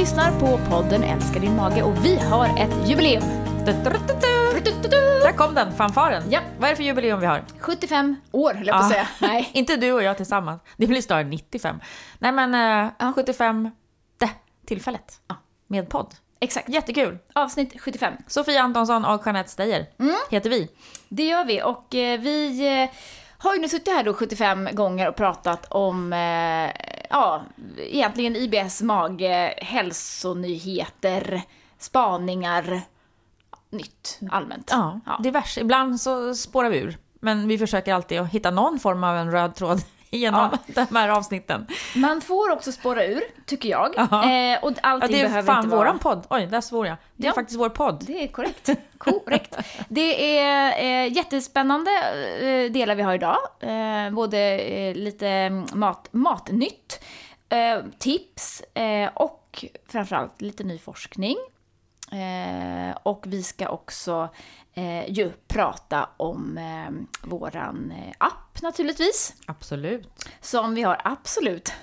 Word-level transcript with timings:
lyssnar 0.00 0.40
på 0.40 0.58
podden 0.70 1.02
Älskar 1.02 1.40
din 1.40 1.56
mage 1.56 1.82
och 1.82 2.04
vi 2.04 2.16
har 2.18 2.46
ett 2.46 2.88
jubileum. 2.88 3.22
Där 3.64 5.32
kom 5.36 5.54
den, 5.54 5.72
fanfaren. 5.72 6.22
Ja. 6.30 6.40
Vad 6.58 6.64
är 6.68 6.72
det 6.72 6.76
för 6.76 6.82
jubileum 6.84 7.20
vi 7.20 7.26
har? 7.26 7.44
75 7.58 8.16
år 8.32 8.54
höll 8.54 8.66
jag 8.66 8.76
på 8.76 8.82
att 8.82 8.90
säga. 8.90 9.08
Nej. 9.20 9.50
Inte 9.54 9.76
du 9.76 9.92
och 9.92 10.02
jag 10.02 10.16
tillsammans. 10.16 10.62
Det 10.76 10.86
blir 10.86 11.00
snarare 11.02 11.24
95. 11.24 11.80
Nej 12.18 12.32
men 12.32 12.54
eh, 12.54 12.92
Ja. 12.98 13.12
75 13.14 13.70
det 14.18 14.30
tillfället. 14.66 15.20
Ja. 15.28 15.36
Med 15.66 15.88
podd. 15.88 16.14
Exakt. 16.40 16.68
Jättekul. 16.68 17.18
Avsnitt 17.32 17.80
75. 17.80 18.14
Sofia 18.26 18.62
Antonsson 18.62 19.04
och 19.04 19.22
Jeanette 19.26 19.50
Steyer 19.50 19.86
Mm. 19.98 20.14
heter 20.30 20.50
vi. 20.50 20.68
Det 21.08 21.24
gör 21.24 21.44
vi 21.44 21.62
och 21.62 21.94
eh, 21.94 22.20
vi 22.20 22.66
eh, 22.82 22.96
har 23.38 23.54
ju 23.54 23.60
nu 23.60 23.68
suttit 23.68 23.88
här 23.94 24.04
då 24.04 24.14
75 24.14 24.68
gånger 24.72 25.08
och 25.08 25.16
pratat 25.16 25.66
om, 25.70 26.12
eh, 26.12 26.70
ja, 27.10 27.42
egentligen 27.78 28.36
IBS 28.36 28.82
mage, 28.82 29.54
hälsonyheter, 29.62 31.42
spaningar, 31.78 32.80
nytt 33.70 34.18
allmänt. 34.30 34.68
Ja, 34.70 35.00
Ja. 35.06 35.18
diverse. 35.22 35.60
Ibland 35.60 36.00
så 36.00 36.34
spårar 36.34 36.70
vi 36.70 36.78
ur. 36.78 36.98
Men 37.20 37.48
vi 37.48 37.58
försöker 37.58 37.94
alltid 37.94 38.20
att 38.20 38.28
hitta 38.30 38.50
någon 38.50 38.78
form 38.78 39.04
av 39.04 39.16
en 39.16 39.30
röd 39.32 39.54
tråd 39.54 39.80
genom 40.10 40.50
de 40.66 40.96
här 40.96 41.08
avsnitten. 41.08 41.66
Man 41.96 42.20
får 42.20 42.50
också 42.52 42.72
spåra 42.72 43.04
ur, 43.04 43.22
tycker 43.46 43.68
jag. 43.68 43.94
Ja. 43.96 44.02
Eh, 44.30 44.64
och 44.64 44.72
Ja, 44.72 44.76
allting 44.82 45.10
det 45.12 45.20
är 45.20 45.28
behöver 45.28 45.46
fan 45.46 45.64
inte 45.64 45.68
vara... 45.76 45.78
våran 45.80 45.98
podd. 45.98 46.26
Oj, 46.30 46.46
där 46.46 46.60
svor 46.60 46.86
jag. 46.86 46.96
Det 47.16 47.26
är 47.26 47.30
Ja. 47.30 47.34
faktiskt 47.34 47.60
vår 47.60 47.68
podd. 47.68 48.04
Det 48.06 48.24
är 48.24 48.28
korrekt. 48.28 48.68
Korrekt. 48.98 49.56
Det 49.88 50.38
är 50.38 50.72
eh, 51.06 51.12
jättespännande 51.12 51.90
eh, 52.40 52.72
delar 52.72 52.94
vi 52.94 53.02
har 53.02 53.14
idag. 53.14 53.38
Eh, 53.60 54.10
både 54.10 54.38
eh, 54.58 54.94
lite 54.94 55.50
mat, 55.74 56.08
matnytt, 56.10 57.04
eh, 57.48 57.78
tips 57.98 58.60
eh, 58.74 59.10
och 59.14 59.64
framförallt 59.88 60.40
lite 60.40 60.64
ny 60.64 60.78
forskning. 60.78 61.36
Eh, 62.12 62.96
och 63.02 63.24
vi 63.26 63.42
ska 63.42 63.68
också 63.68 64.28
eh, 64.74 65.10
ju 65.10 65.32
prata 65.48 66.08
om 66.16 66.58
eh, 66.58 67.28
våran 67.28 67.92
eh, 67.96 68.14
app 68.18 68.62
naturligtvis. 68.62 69.34
Absolut. 69.46 70.24
Som 70.40 70.74
vi 70.74 70.82
har 70.82 71.00
absolut. 71.04 71.72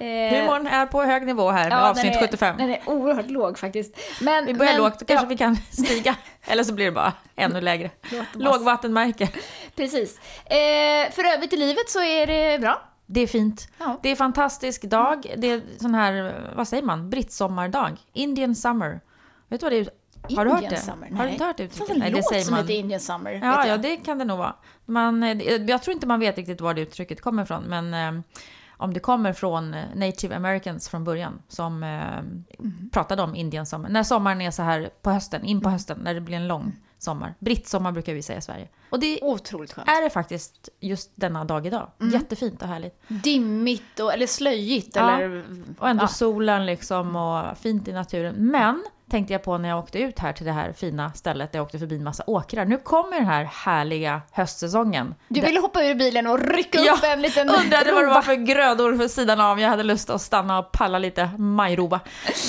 Eh, 0.00 0.06
Humorn 0.06 0.66
är 0.66 0.86
på 0.86 1.02
hög 1.02 1.26
nivå 1.26 1.50
här 1.50 1.68
med 1.68 1.78
ja, 1.78 1.90
avsnitt 1.90 2.12
den 2.12 2.22
är, 2.22 2.26
75. 2.26 2.56
Den 2.56 2.70
är 2.70 2.80
oerhört 2.86 3.30
låg 3.30 3.58
faktiskt. 3.58 3.98
Men, 4.20 4.46
Vi 4.46 4.54
börjar 4.54 4.72
men, 4.72 4.82
lågt, 4.82 5.06
kanske 5.06 5.24
ja. 5.24 5.28
vi 5.28 5.36
kan 5.36 5.56
stiga. 5.70 6.16
Eller 6.46 6.64
så 6.64 6.74
blir 6.74 6.84
det 6.84 6.92
bara 6.92 7.12
ännu 7.36 7.60
lägre. 7.70 7.90
Lågvattenmärke. 8.32 9.28
Precis. 9.76 10.18
Eh, 10.44 11.10
för 11.10 11.24
övrigt 11.34 11.52
i 11.52 11.56
livet 11.56 11.90
så 11.90 12.02
är 12.02 12.26
det 12.26 12.60
bra. 12.60 12.89
Det 13.12 13.20
är 13.20 13.26
fint. 13.26 13.68
Ja. 13.78 13.98
Det 14.02 14.08
är 14.08 14.16
fantastisk 14.16 14.82
dag. 14.82 15.34
Det 15.38 15.50
är 15.50 15.62
sån 15.78 15.94
här, 15.94 16.34
vad 16.56 16.68
säger 16.68 16.82
man, 16.82 17.10
brittsommardag. 17.10 17.96
Indian 18.12 18.54
summer. 18.54 19.00
Vet 19.48 19.60
du 19.60 19.66
vad 19.66 19.72
det 19.72 19.78
är? 19.78 19.90
Har 20.36 20.44
du 20.44 20.50
hört 20.50 20.62
Indian 20.62 20.80
det? 20.80 20.80
Summer? 20.80 21.10
Har 21.10 21.26
du 21.26 21.32
inte 21.32 21.44
hört 21.44 21.56
Det 21.56 21.62
uttrycket? 21.62 21.96
Nej, 21.96 22.10
det 22.12 22.22
säger 22.22 22.42
som 22.42 22.54
man. 22.54 22.60
heter 22.60 22.74
Indian 22.74 23.00
Summer. 23.00 23.32
Ja, 23.42 23.66
ja, 23.66 23.76
det 23.76 23.96
kan 23.96 24.18
det 24.18 24.24
nog 24.24 24.38
vara. 24.38 24.54
Man, 24.86 25.22
jag 25.68 25.82
tror 25.82 25.94
inte 25.94 26.06
man 26.06 26.20
vet 26.20 26.36
riktigt 26.36 26.60
var 26.60 26.74
det 26.74 26.80
uttrycket 26.80 27.20
kommer 27.20 27.42
ifrån, 27.42 27.62
men 27.62 27.94
eh, 27.94 28.22
om 28.70 28.94
det 28.94 29.00
kommer 29.00 29.32
från 29.32 29.76
native 29.94 30.36
americans 30.36 30.88
från 30.88 31.04
början 31.04 31.42
som 31.48 31.82
eh, 31.82 32.68
pratade 32.92 33.22
om 33.22 33.34
Indian 33.34 33.66
summer. 33.66 33.88
När 33.88 34.02
sommaren 34.02 34.40
är 34.40 34.50
så 34.50 34.62
här 34.62 34.90
på 35.02 35.10
hösten, 35.10 35.44
in 35.44 35.60
på 35.60 35.70
hösten, 35.70 35.98
när 36.02 36.14
det 36.14 36.20
blir 36.20 36.36
en 36.36 36.48
lång 36.48 36.76
sommar. 36.98 37.34
Brittsommar 37.38 37.92
brukar 37.92 38.14
vi 38.14 38.22
säga 38.22 38.38
i 38.38 38.42
Sverige. 38.42 38.68
Och 38.90 39.00
det 39.00 39.18
Otroligt 39.22 39.72
skönt. 39.72 39.88
är 39.88 40.02
det 40.02 40.10
faktiskt 40.10 40.68
just 40.80 41.10
denna 41.14 41.44
dag 41.44 41.66
idag. 41.66 41.90
Jättefint 42.12 42.62
och 42.62 42.68
härligt. 42.68 43.02
Dimmigt 43.08 44.00
och, 44.00 44.12
eller 44.14 44.26
slöjigt 44.26 44.96
Ja. 44.96 45.16
eller... 45.20 45.44
Och 45.78 45.88
ändå 45.88 46.02
Ja. 46.04 46.08
solen 46.08 46.66
liksom 46.66 47.16
och 47.16 47.58
fint 47.58 47.88
i 47.88 47.92
naturen. 47.92 48.34
Men 48.38 48.84
tänkte 49.10 49.32
jag 49.32 49.42
på 49.42 49.58
när 49.58 49.68
jag 49.68 49.78
åkte 49.78 49.98
ut 49.98 50.18
här 50.18 50.32
till 50.32 50.46
det 50.46 50.52
här 50.52 50.72
fina 50.72 51.12
stället 51.12 51.52
där 51.52 51.58
jag 51.58 51.64
åkte 51.66 51.78
förbi 51.78 51.96
en 51.96 52.04
massa 52.04 52.24
åkrar. 52.26 52.64
Nu 52.64 52.76
kommer 52.76 53.16
den 53.16 53.26
här 53.26 53.44
härliga 53.44 54.22
höstsäsongen. 54.30 55.14
Du 55.28 55.40
ville 55.40 55.60
hoppa 55.60 55.84
ur 55.84 55.94
bilen 55.94 56.26
och 56.26 56.38
rycka 56.40 56.78
Ja, 56.80 56.92
upp 56.94 57.04
en 57.04 57.22
liten 57.22 57.48
Undrade 57.48 57.92
vad 57.92 58.02
det 58.04 58.08
var 58.08 58.22
för 58.22 58.34
grödor 58.46 58.96
för 58.96 59.08
sidan 59.08 59.40
av. 59.40 59.60
Jag 59.60 59.68
hade 59.68 59.82
lust 59.82 60.10
att 60.10 60.20
stanna 60.22 60.58
och 60.58 60.72
palla 60.72 60.98
lite 60.98 61.30
majrova. 61.38 62.00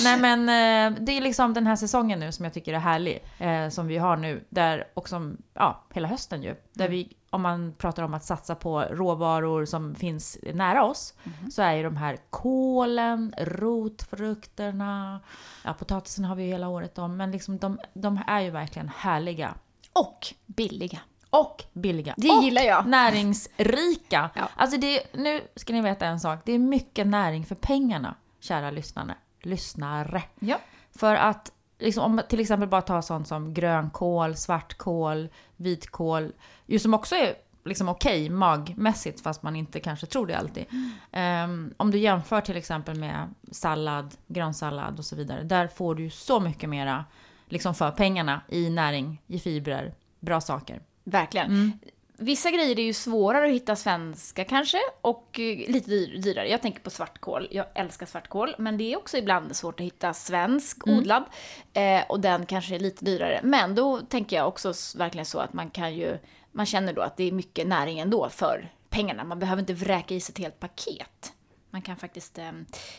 Nej 0.04 0.18
men 0.20 0.40
eh, 0.48 0.98
det 1.00 1.12
är 1.16 1.20
liksom 1.20 1.54
den 1.54 1.66
här 1.66 1.76
säsongen 1.76 2.20
nu 2.20 2.32
som 2.32 2.44
jag 2.44 2.54
tycker 2.54 2.74
är 2.74 2.78
härlig. 2.78 3.24
Eh, 3.38 3.68
som 3.68 3.86
vi 3.86 3.98
har 3.98 4.16
nu. 4.16 4.44
Där, 4.48 4.84
och 4.94 5.08
som, 5.08 5.36
ja, 5.54 5.84
hela 5.94 6.08
hösten 6.08 6.31
ju. 6.40 6.56
Där 6.72 6.88
vi, 6.88 7.12
om 7.30 7.42
man 7.42 7.74
pratar 7.78 8.02
om 8.02 8.14
att 8.14 8.24
satsa 8.24 8.54
på 8.54 8.80
råvaror 8.80 9.64
som 9.64 9.94
finns 9.94 10.38
nära 10.54 10.84
oss. 10.84 11.14
Så 11.50 11.62
är 11.62 11.72
ju 11.72 11.82
de 11.82 11.96
här 11.96 12.18
kålen, 12.30 13.34
rotfrukterna. 13.38 15.20
Ja, 15.64 15.74
potatisen 15.74 16.24
har 16.24 16.36
vi 16.36 16.42
ju 16.42 16.48
hela 16.48 16.68
året 16.68 16.98
om. 16.98 17.16
Men 17.16 17.30
liksom 17.30 17.58
de, 17.58 17.78
de 17.94 18.20
är 18.26 18.40
ju 18.40 18.50
verkligen 18.50 18.88
härliga. 18.88 19.54
Och 19.92 20.34
billiga. 20.46 20.98
Och 21.30 21.64
billiga. 21.72 22.14
Det 22.16 22.30
och 22.30 22.42
gillar 22.42 22.62
jag. 22.62 22.86
näringsrika. 22.86 24.30
Ja. 24.34 24.48
Alltså 24.56 24.78
det, 24.78 25.02
nu 25.14 25.40
ska 25.56 25.72
ni 25.72 25.80
veta 25.80 26.06
en 26.06 26.20
sak. 26.20 26.40
Det 26.44 26.52
är 26.52 26.58
mycket 26.58 27.06
näring 27.06 27.44
för 27.44 27.54
pengarna, 27.54 28.14
kära 28.40 28.70
lyssnare. 28.70 29.14
Lyssnare. 29.42 30.22
Ja. 30.38 30.60
För 30.94 31.14
att 31.14 31.52
liksom, 31.82 32.04
om 32.04 32.20
till 32.28 32.40
exempel 32.40 32.68
bara 32.68 32.82
tar 32.82 33.02
sånt 33.02 33.28
som 33.28 33.54
grönkål, 33.54 34.36
svartkål, 34.36 35.28
vitkål. 35.56 36.32
Ju 36.66 36.78
som 36.78 36.94
också 36.94 37.14
är 37.14 37.34
liksom 37.64 37.88
okej 37.88 38.30
magmässigt 38.30 39.20
fast 39.20 39.42
man 39.42 39.56
inte 39.56 39.80
kanske 39.80 40.06
tror 40.06 40.26
det 40.26 40.38
alltid. 40.38 40.64
Ehm, 41.12 41.74
om 41.76 41.90
du 41.90 41.98
jämför 41.98 42.40
till 42.40 42.56
exempel 42.56 42.98
med 42.98 43.34
sallad, 43.50 44.14
grönsallad 44.26 44.98
och 44.98 45.04
så 45.04 45.16
vidare. 45.16 45.42
Där 45.42 45.66
får 45.66 45.94
du 45.94 46.02
ju 46.02 46.10
så 46.10 46.40
mycket 46.40 46.68
mera 46.68 47.04
liksom 47.48 47.74
för 47.74 47.90
pengarna 47.90 48.40
i 48.48 48.70
näring, 48.70 49.22
i 49.26 49.38
fibrer, 49.38 49.94
bra 50.20 50.40
saker. 50.40 50.80
Verkligen. 51.04 51.46
Mm. 51.46 51.78
Vissa 52.22 52.50
grejer 52.50 52.78
är 52.78 52.82
ju 52.84 52.92
svårare 52.92 53.44
att 53.46 53.52
hitta 53.52 53.76
svenska 53.76 54.44
kanske 54.44 54.78
och 55.00 55.40
eh, 55.40 55.70
lite 55.72 55.90
dyr, 55.90 56.18
dyrare. 56.18 56.48
Jag 56.48 56.62
tänker 56.62 56.80
på 56.80 56.90
svartkål. 56.90 57.48
Jag 57.50 57.66
älskar 57.74 58.06
svartkål, 58.06 58.54
men 58.58 58.78
det 58.78 58.92
är 58.92 58.96
också 58.96 59.16
ibland 59.16 59.56
svårt 59.56 59.80
att 59.80 59.86
hitta 59.86 60.14
svensk 60.14 60.86
Mm. 60.86 60.98
odlad 60.98 61.24
eh, 61.72 62.02
och 62.08 62.20
den 62.20 62.46
kanske 62.46 62.74
är 62.74 62.78
lite 62.78 63.04
dyrare. 63.04 63.40
Men 63.42 63.74
då 63.74 64.00
tänker 64.00 64.36
jag 64.36 64.48
också 64.48 64.72
verkligen 64.96 65.26
så 65.26 65.38
att 65.38 65.52
man 65.52 65.70
kan 65.70 65.94
ju, 65.94 66.18
man 66.52 66.66
känner 66.66 66.92
då 66.92 67.02
att 67.02 67.16
det 67.16 67.24
är 67.24 67.32
mycket 67.32 67.66
näring 67.66 67.98
ändå 67.98 68.28
för 68.28 68.72
pengarna. 68.88 69.24
Man 69.24 69.38
behöver 69.38 69.60
inte 69.60 69.74
vräka 69.74 70.14
i 70.14 70.20
sig 70.20 70.32
ett 70.32 70.38
helt 70.38 70.60
paket. 70.60 71.32
Man 71.70 71.82
kan 71.82 71.96
faktiskt 71.96 72.38
eh, 72.38 72.52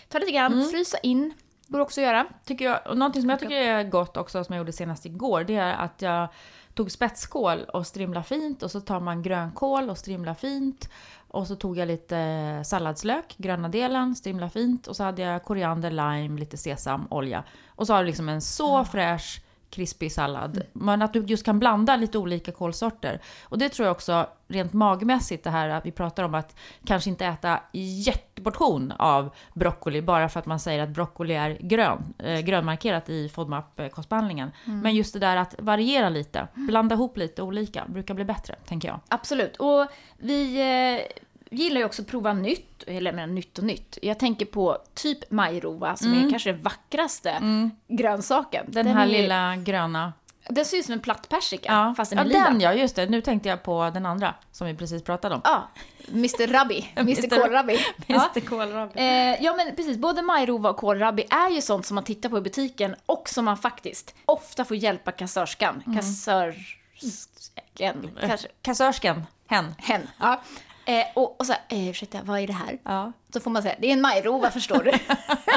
ta 0.09 0.19
lite 0.19 0.31
grann, 0.31 0.53
Mm. 0.53 0.69
frysa 0.69 0.97
in, 0.97 1.33
går 1.67 1.79
också 1.79 2.01
att 2.01 2.07
göra. 2.07 2.25
Tycker 2.45 2.65
jag, 2.65 2.79
och 2.87 2.97
någonting 2.97 3.21
som 3.21 3.29
jag 3.29 3.39
tycker 3.39 3.55
är 3.61 3.83
gott 3.83 4.17
också, 4.17 4.43
som 4.43 4.53
jag 4.55 4.59
gjorde 4.61 4.73
senast 4.73 5.05
igår, 5.05 5.43
det 5.43 5.55
är 5.55 5.73
att 5.73 6.01
jag 6.01 6.27
tog 6.73 6.91
spetskål 6.91 7.63
och 7.63 7.87
strimla 7.87 8.23
fint 8.23 8.63
och 8.63 8.71
så 8.71 8.81
tar 8.81 8.99
man 8.99 9.21
grönkål 9.21 9.89
och 9.89 9.97
strimla 9.97 10.35
fint. 10.35 10.89
Och 11.27 11.47
så 11.47 11.55
tog 11.55 11.77
jag 11.77 11.87
lite 11.87 12.61
salladslök, 12.65 13.35
gröna 13.37 13.69
delen, 13.69 14.15
strimla 14.15 14.49
fint. 14.49 14.87
Och 14.87 14.95
så 14.95 15.03
hade 15.03 15.21
jag 15.21 15.43
koriander, 15.43 15.91
lime, 15.91 16.39
lite 16.39 16.57
sesamolja. 16.57 17.43
Och 17.67 17.87
så 17.87 17.93
har 17.93 17.99
du 17.99 18.05
liksom 18.05 18.29
en 18.29 18.41
så 18.41 18.85
fräsch, 18.85 19.41
krispig 19.73 20.11
sallad. 20.11 20.61
Men 20.73 21.01
att 21.01 21.13
du 21.13 21.19
just 21.19 21.45
kan 21.45 21.59
blanda 21.59 21.95
lite 21.95 22.17
olika 22.17 22.51
kålsorter. 22.51 23.21
Och 23.43 23.57
det 23.57 23.69
tror 23.69 23.85
jag 23.85 23.91
också, 23.91 24.27
rent 24.47 24.73
magmässigt, 24.73 25.43
det 25.43 25.49
här 25.49 25.69
att 25.69 25.85
vi 25.85 25.91
pratar 25.91 26.23
om 26.23 26.35
att 26.35 26.55
kanske 26.85 27.09
inte 27.09 27.25
äta 27.25 27.59
jätteportion 27.71 28.91
av 28.91 29.29
broccoli 29.53 30.01
bara 30.01 30.29
för 30.29 30.39
att 30.39 30.45
man 30.45 30.59
säger 30.59 30.83
att 30.83 30.89
broccoli 30.89 31.33
är 31.33 31.57
grön, 31.61 32.13
eh, 32.17 32.39
grönmarkerat 32.39 33.09
i 33.09 33.29
FODMAP-kostbehandlingen. 33.29 34.51
Men 34.65 34.95
just 34.95 35.13
det 35.13 35.19
där 35.19 35.37
att 35.37 35.55
variera 35.59 36.09
lite, 36.09 36.47
blanda 36.53 36.95
ihop 36.95 37.17
lite 37.17 37.41
olika, 37.41 37.85
brukar 37.87 38.13
bli 38.13 38.25
bättre, 38.25 38.55
tänker 38.65 38.87
jag. 38.87 38.99
Absolut. 39.07 39.57
Och 39.57 39.87
vi 40.17 40.61
eh, 40.61 41.23
gillar 41.53 41.79
ju 41.79 41.85
också 41.85 42.01
att 42.01 42.07
prova 42.07 42.33
nytt, 42.33 42.83
eller 42.87 43.11
jag 43.11 43.15
menar 43.15 43.33
nytt 43.33 43.57
och 43.57 43.63
nytt. 43.63 43.97
Jag 44.01 44.19
tänker 44.19 44.45
på 44.45 44.77
typ 44.93 45.31
majrova 45.31 45.95
som 45.95 46.13
är 46.13 46.29
kanske 46.29 46.51
den 46.51 46.61
vackraste 46.61 47.41
grönsaken. 47.87 48.65
Den, 48.67 48.87
här 48.87 49.03
är, 49.03 49.07
lilla 49.07 49.55
gröna. 49.55 50.13
Den 50.49 50.65
ser 50.65 50.77
ut 50.77 50.85
som 50.85 50.93
en 50.93 50.99
platt 50.99 51.29
persika, 51.29 51.71
Ja, 51.71 51.93
fast 51.97 52.11
den 52.11 52.17
ja 52.17 52.23
är 52.23 52.27
lila. 52.27 52.49
den 52.49 52.61
ja, 52.61 52.73
just 52.73 52.95
det. 52.95 53.05
Nu 53.05 53.21
tänkte 53.21 53.49
jag 53.49 53.63
på 53.63 53.91
den 53.93 54.05
andra 54.05 54.33
som 54.51 54.67
vi 54.67 54.75
precis 54.75 55.03
pratade 55.03 55.35
om. 55.35 55.41
Ja, 55.43 55.67
Mr 56.07 56.47
Rabbi. 56.47 56.87
Mr. 56.95 57.41
Kålrabbi. 57.41 57.79
Ja. 58.07 58.15
Mr. 58.15 58.39
Kålrabbi. 58.39 58.99
Eh, 58.99 59.43
ja 59.43 59.55
men 59.55 59.75
precis, 59.75 59.97
både 59.97 60.21
majrova 60.21 60.69
och 60.69 60.77
kålrabbi 60.77 61.25
är 61.29 61.49
ju 61.49 61.61
sånt 61.61 61.85
som 61.85 61.95
man 61.95 62.03
tittar 62.03 62.29
på 62.29 62.37
i 62.37 62.41
butiken 62.41 62.95
och 63.05 63.29
som 63.29 63.45
man 63.45 63.57
faktiskt 63.57 64.15
ofta 64.25 64.65
får 64.65 64.77
hjälpa 64.77 65.11
kassörskan. 65.11 65.83
Kassörskan, 65.95 68.09
kanske. 68.21 68.47
Kassörskan, 68.61 69.23
hen. 69.47 69.75
Hen. 69.77 70.07
Ja. 70.19 70.41
Eh, 70.85 71.05
och, 71.13 71.39
och 71.39 71.45
så 71.45 71.53
här, 71.53 71.61
eh, 71.69 71.89
ursäkta, 71.89 72.19
vad 72.23 72.39
är 72.39 72.47
det 72.47 72.53
här? 72.53 72.77
Ja. 72.83 73.11
Så 73.33 73.39
får 73.39 73.51
man 73.51 73.61
säga, 73.61 73.75
det 73.79 73.87
är 73.87 73.93
en 73.93 74.01
majrova 74.01 74.51
förstår 74.51 74.83
du. 74.83 74.91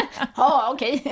ja, 0.37 0.71
okej. 0.73 1.03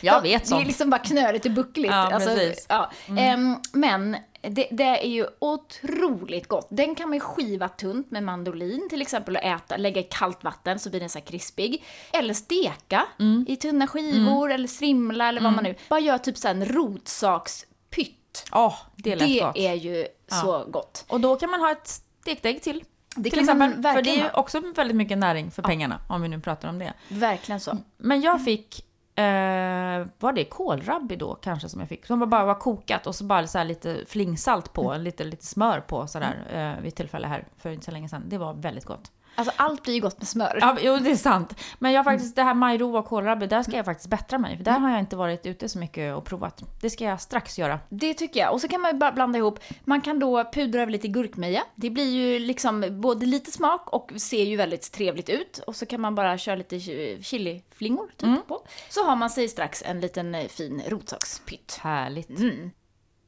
Jag 0.00 0.14
Ja, 0.16 0.20
vet 0.20 0.42
Det 0.42 0.48
sånt. 0.48 0.62
är 0.62 0.66
liksom 0.66 0.90
bara 0.90 0.98
knöligt 1.00 1.44
och 1.46 1.50
buckligt. 1.52 1.92
Ja, 1.92 2.08
precis. 2.12 2.66
ja. 2.68 2.90
Ehm, 3.18 3.56
men 3.72 4.16
Det, 4.42 4.68
det 4.70 4.84
är 4.84 5.06
ju 5.08 5.26
otroligt 5.38 6.48
gott. 6.48 6.66
Den 6.70 6.94
kan 6.94 7.08
man 7.08 7.14
ju 7.16 7.20
skiva 7.20 7.68
tunt 7.68 8.10
med 8.10 8.22
mandolin 8.22 8.86
till 8.90 9.02
exempel 9.02 9.36
och 9.36 9.42
äta, 9.42 9.76
lägga 9.76 10.00
i 10.00 10.04
kallt 10.10 10.44
vatten 10.44 10.78
så 10.78 10.90
blir 10.90 11.00
den 11.00 11.08
så 11.10 11.20
krispig. 11.20 11.84
Eller 12.12 12.34
steka 12.34 13.06
Mm. 13.18 13.44
i 13.48 13.56
tunna 13.56 13.86
skivor 13.86 14.52
eller 14.52 14.68
strimla 14.68 15.28
eller 15.28 15.40
vad 15.40 15.52
man 15.52 15.64
nu... 15.64 15.74
Bara 15.88 16.00
gör 16.00 16.18
typ 16.18 16.38
så 16.38 16.48
en 16.48 16.64
rotsakspytt. 16.64 18.44
Åh, 18.52 18.74
det 18.96 19.14
Det 19.14 19.66
är 19.66 19.74
ju 19.74 20.06
så 20.42 20.64
gott. 20.68 21.04
Och 21.08 21.20
då 21.20 21.36
kan 21.36 21.50
man 21.50 21.60
ha 21.60 21.72
ett 21.72 21.88
stekt 22.20 22.44
ägg 22.46 22.62
till. 22.62 22.84
Det 23.16 23.30
till 23.30 23.46
kan 23.46 23.58
man 23.58 23.68
exempel. 23.68 23.94
För 23.94 24.02
det 24.02 24.10
är 24.10 24.24
ju 24.24 24.30
också 24.30 24.60
väldigt 24.76 24.96
mycket 24.96 25.18
näring 25.18 25.50
för 25.50 25.62
pengarna, 25.62 26.00
om 26.08 26.22
vi 26.22 26.28
nu 26.28 26.40
pratar 26.40 26.68
om 26.68 26.78
det. 26.78 26.92
Verkligen 27.08 27.60
så. 27.60 27.78
Men 27.96 28.20
jag 28.20 28.44
fick, 28.44 28.86
eh, 29.18 30.06
var 30.18 30.32
det 30.32 30.44
kålrabbi 30.44 31.16
då 31.16 31.34
kanske 31.34 31.68
som 31.68 31.80
jag 31.80 31.88
fick? 31.88 32.06
Som 32.06 32.30
bara 32.30 32.44
var 32.44 32.54
kokat 32.54 33.06
och 33.06 33.14
så 33.14 33.24
bara 33.24 33.46
så 33.46 33.58
här 33.58 33.64
lite 33.64 34.04
flingsalt 34.06 34.72
på, 34.72 34.96
lite, 34.96 35.24
lite 35.24 35.46
smör 35.46 35.80
på 35.80 36.06
sådär 36.06 36.36
eh, 36.52 36.82
vid 36.82 36.94
tillfälle 36.94 37.26
här 37.26 37.46
för 37.58 37.70
inte 37.70 37.84
så 37.84 37.90
länge 37.90 38.08
sedan. 38.08 38.22
Det 38.26 38.38
var 38.38 38.54
väldigt 38.54 38.84
gott. 38.84 39.12
Alltså 39.34 39.54
allt 39.56 39.82
blir 39.82 39.94
ju 39.94 40.00
gott 40.00 40.18
med 40.18 40.28
smör. 40.28 40.58
Ja, 40.60 40.76
jo, 40.80 40.96
det 40.96 41.10
är 41.10 41.16
sant. 41.16 41.54
Men 41.78 41.92
jag 41.92 42.04
faktiskt, 42.04 42.36
det 42.36 42.42
här 42.42 42.54
majrova 42.54 42.98
och 42.98 43.06
kålrabbi, 43.06 43.46
där 43.46 43.62
ska 43.62 43.76
jag 43.76 43.84
faktiskt 43.84 44.08
bättra 44.10 44.38
mig. 44.38 44.56
För 44.56 44.64
där 44.64 44.78
har 44.78 44.90
jag 44.90 44.98
inte 44.98 45.16
varit 45.16 45.46
ute 45.46 45.68
så 45.68 45.78
mycket 45.78 46.16
och 46.16 46.24
provat. 46.24 46.62
Det 46.80 46.90
ska 46.90 47.04
jag 47.04 47.20
strax 47.20 47.58
göra. 47.58 47.80
Det 47.88 48.14
tycker 48.14 48.40
jag. 48.40 48.52
Och 48.52 48.60
så 48.60 48.68
kan 48.68 48.80
man 48.80 48.90
ju 48.92 48.98
bara 48.98 49.12
blanda 49.12 49.38
ihop. 49.38 49.58
Man 49.84 50.00
kan 50.00 50.18
då 50.18 50.44
pudra 50.52 50.82
över 50.82 50.92
lite 50.92 51.08
gurkmeja. 51.08 51.62
Det 51.74 51.90
blir 51.90 52.10
ju 52.10 52.38
liksom 52.38 52.84
både 53.00 53.26
lite 53.26 53.50
smak 53.50 53.88
och 53.92 54.10
ser 54.16 54.44
ju 54.44 54.56
väldigt 54.56 54.92
trevligt 54.92 55.28
ut. 55.28 55.58
Och 55.66 55.76
så 55.76 55.86
kan 55.86 56.00
man 56.00 56.14
bara 56.14 56.38
köra 56.38 56.54
lite 56.56 56.76
chi- 56.76 57.22
chiliflingor 57.22 58.06
typ 58.16 58.22
Mm. 58.22 58.40
på. 58.48 58.66
Så 58.88 59.04
har 59.04 59.16
man 59.16 59.30
sig 59.30 59.48
strax 59.48 59.82
en 59.86 60.00
liten 60.00 60.34
eh, 60.34 60.48
fin 60.48 60.82
rotsakspytt. 60.88 61.78
Härligt. 61.82 62.28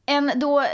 En 0.06 0.32
då, 0.36 0.60
eh, 0.60 0.66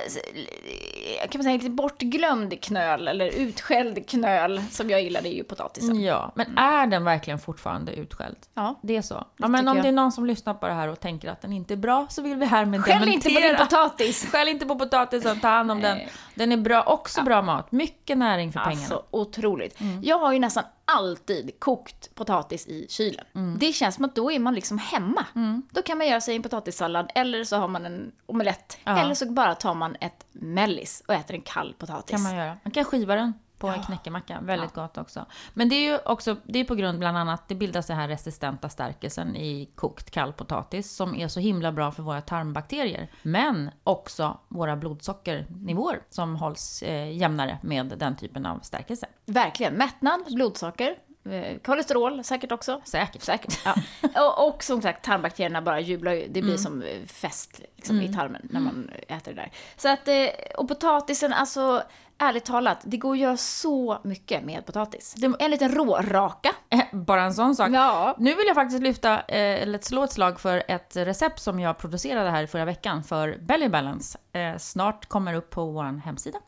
kan 1.21 1.38
man 1.38 1.43
säga, 1.43 1.56
lite 1.56 1.71
bortglömd 1.71 2.61
knöl, 2.62 3.09
eller 3.09 3.27
utskälld 3.27 4.09
knöl, 4.09 4.62
som 4.71 4.91
jag 4.91 5.03
gillar, 5.03 5.23
det 5.23 5.29
är 5.29 5.35
ju 5.37 5.44
potatisen. 5.44 6.00
Ja, 6.00 6.32
men 6.35 6.59
är 6.59 6.87
den 6.87 7.05
verkligen 7.05 7.38
fortfarande 7.38 7.93
utskälld? 7.93 8.37
Ja. 8.55 8.81
Det 8.82 8.97
är 8.97 9.03
så? 9.03 9.25
Ja, 9.37 9.49
men 9.49 9.69
om 9.69 9.77
jag. 9.77 9.85
det 9.85 9.88
är 9.88 9.93
någon 9.93 10.12
som 10.12 10.27
lyssnar 10.27 10.55
på 10.55 10.67
det 10.67 10.73
här 10.73 10.88
och 10.88 11.00
tänker 11.00 11.29
att 11.31 11.43
den 11.43 11.53
inte 11.53 11.75
är 11.75 11.77
bra 11.77 12.06
så 12.11 12.23
vill 12.23 12.37
vi 12.37 12.47
härmed 12.47 12.85
Skäll 12.85 13.09
inte 13.09 13.29
på 13.29 13.29
din 13.29 13.43
dementera. 13.43 13.65
potatis! 13.65 14.27
Skäll 14.32 14.49
inte 14.49 14.67
på 14.67 14.79
potatisen, 14.79 15.41
ta 15.41 15.49
hand 15.49 15.71
om 15.71 15.81
den. 15.81 15.99
Den 16.35 16.53
är 16.53 16.56
bra, 16.56 16.83
också 16.83 17.23
bra 17.23 17.43
mat. 17.43 17.73
Mycket 17.73 18.19
näring 18.19 18.53
för 18.53 18.61
pengarna. 18.61 18.83
Alltså 18.83 19.03
otroligt. 19.11 19.81
Mm. 19.81 20.03
Jag 20.03 20.19
har 20.19 20.33
ju 20.33 20.38
nästan 20.38 20.65
alltid 20.97 21.61
kokt 21.61 22.15
potatis 22.15 22.67
i 22.67 22.87
kylen. 22.89 23.25
Mm. 23.35 23.59
Det 23.59 23.73
känns 23.73 23.95
som 23.95 24.05
att 24.05 24.15
då 24.15 24.33
är 24.33 24.39
man 24.39 24.55
liksom 24.55 24.79
hemma. 24.79 25.27
Då 25.71 25.83
kan 25.83 25.99
man 25.99 26.09
göra 26.09 26.21
sig 26.21 26.37
en 26.37 26.43
potatissallad 26.43 27.11
eller 27.15 27.45
så 27.45 27.57
har 27.57 27.69
man 27.69 27.87
en 27.87 28.13
omelett. 28.27 28.79
Ja. 28.85 28.99
Eller 28.99 29.15
så 29.15 29.31
bara 29.31 29.55
tar 29.55 29.75
man 29.75 29.97
ett 30.01 30.27
mellis 30.33 31.03
och 31.09 31.15
äter 31.15 31.35
en 31.35 31.43
kall 31.43 31.75
potatis. 31.79 32.11
kan 32.11 32.23
man 32.23 32.37
göra. 32.37 32.57
Man 32.65 32.71
kan 32.71 32.85
skiva 32.85 33.15
den 33.15 33.33
på 33.61 33.69
en 33.69 33.83
knäckemacka. 33.83 34.39
Väldigt 34.43 34.75
gott 34.75 34.99
också. 34.99 35.27
Men 35.55 35.69
det 35.69 35.75
är 35.75 35.93
ju 35.93 35.99
också, 36.05 36.37
det 36.45 36.59
är 36.59 36.65
på 36.65 36.75
grund 36.75 36.99
bland 36.99 37.19
annat, 37.19 37.49
det 37.49 37.55
bildas 37.55 37.87
den 37.87 37.97
här 37.97 38.09
resistenta 38.09 38.69
stärkelsen 38.69 39.37
i 39.37 39.71
kokt 39.75 40.11
kall 40.11 40.33
potatis 40.33 40.93
som 40.93 41.15
är 41.15 41.29
så 41.29 41.41
himla 41.41 41.73
bra 41.73 41.93
för 41.93 42.03
våra 42.03 42.21
tarmbakterier. 42.21 43.11
Men 43.23 43.71
också 43.85 44.39
våra 44.49 44.77
blodsockernivåer 44.77 46.03
som 46.11 46.37
hålls 46.37 46.83
eh, 46.83 47.17
jämnare 47.17 47.59
med 47.62 47.87
den 47.87 48.17
typen 48.17 48.47
av 48.47 48.59
stärkelse. 48.59 49.07
Verkligen. 49.27 49.75
Mättnad, 49.75 50.21
blodsocker, 50.27 50.97
eh, 51.25 51.59
kolesterol 51.59 52.25
säkert 52.25 52.53
också. 52.53 52.81
Säkert. 52.85 53.23
Säkert. 53.23 53.59
Ja. 53.65 53.75
och, 54.27 54.49
och 54.49 54.62
som 54.65 54.83
sagt, 54.83 55.05
tarmbakterierna 55.05 55.62
bara 55.62 55.81
jublar 55.81 56.12
ju. 56.12 56.29
Det 56.29 56.43
blir 56.43 56.57
som 56.57 56.83
eh, 56.83 57.07
fest 57.07 57.61
liksom, 57.77 58.01
i 58.01 58.15
tarmen 58.15 58.49
när 58.51 58.61
man 58.61 58.91
äter 59.09 59.33
det 59.33 59.41
där. 59.41 59.53
Så 59.77 59.89
att, 59.89 60.09
eh, 60.09 60.55
och 60.57 60.69
potatisen, 60.69 61.33
alltså 61.33 61.83
ärligt 62.21 62.45
talat, 62.45 62.79
det 62.85 62.97
går 62.97 63.13
att 63.13 63.19
göra 63.19 63.37
så 63.37 63.99
mycket 64.05 64.45
med 64.45 64.67
potatis. 64.67 65.15
En 65.39 65.51
liten 65.51 65.73
råraka. 65.73 66.51
Eh, 66.71 66.81
Bara 66.93 67.23
en 67.23 67.35
sån 67.35 67.55
sak. 67.57 67.69
Ja. 67.73 68.15
Nu 68.19 68.35
vill 68.35 68.47
jag 68.47 68.55
faktiskt 68.55 68.83
lyfta, 68.83 69.13
eh, 69.21 69.63
eller 69.63 69.79
slå 69.83 70.05
ett 70.05 70.13
slag 70.13 70.41
för 70.41 70.63
ett 70.69 70.97
recept 70.97 71.41
som 71.41 71.61
jag 71.61 71.79
producerade 71.79 72.31
här 72.31 72.47
förra 72.47 72.65
veckan 72.65 73.03
för 73.05 73.39
Belly 73.41 73.69
Balance. 73.69 74.19
Eh, 74.33 74.57
snart 74.59 75.07
kommer 75.07 75.35
upp 75.35 75.51
på 75.51 75.65
vår 75.67 76.01
hemsida 76.05 76.39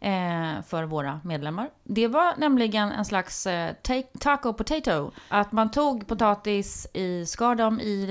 eh, 0.00 0.62
för 0.66 0.84
våra 0.84 1.20
medlemmar. 1.24 1.70
Det 1.84 2.08
var 2.08 2.34
nämligen 2.36 2.92
en 2.92 3.04
slags 3.04 3.46
ta- 3.82 4.02
taco 4.20 4.52
potato. 4.52 5.10
Att 5.28 5.52
man 5.52 5.70
tog 5.70 6.06
potatis, 6.06 6.86
i, 6.94 7.26
skar 7.26 7.54
dem 7.54 7.80
i 7.80 8.06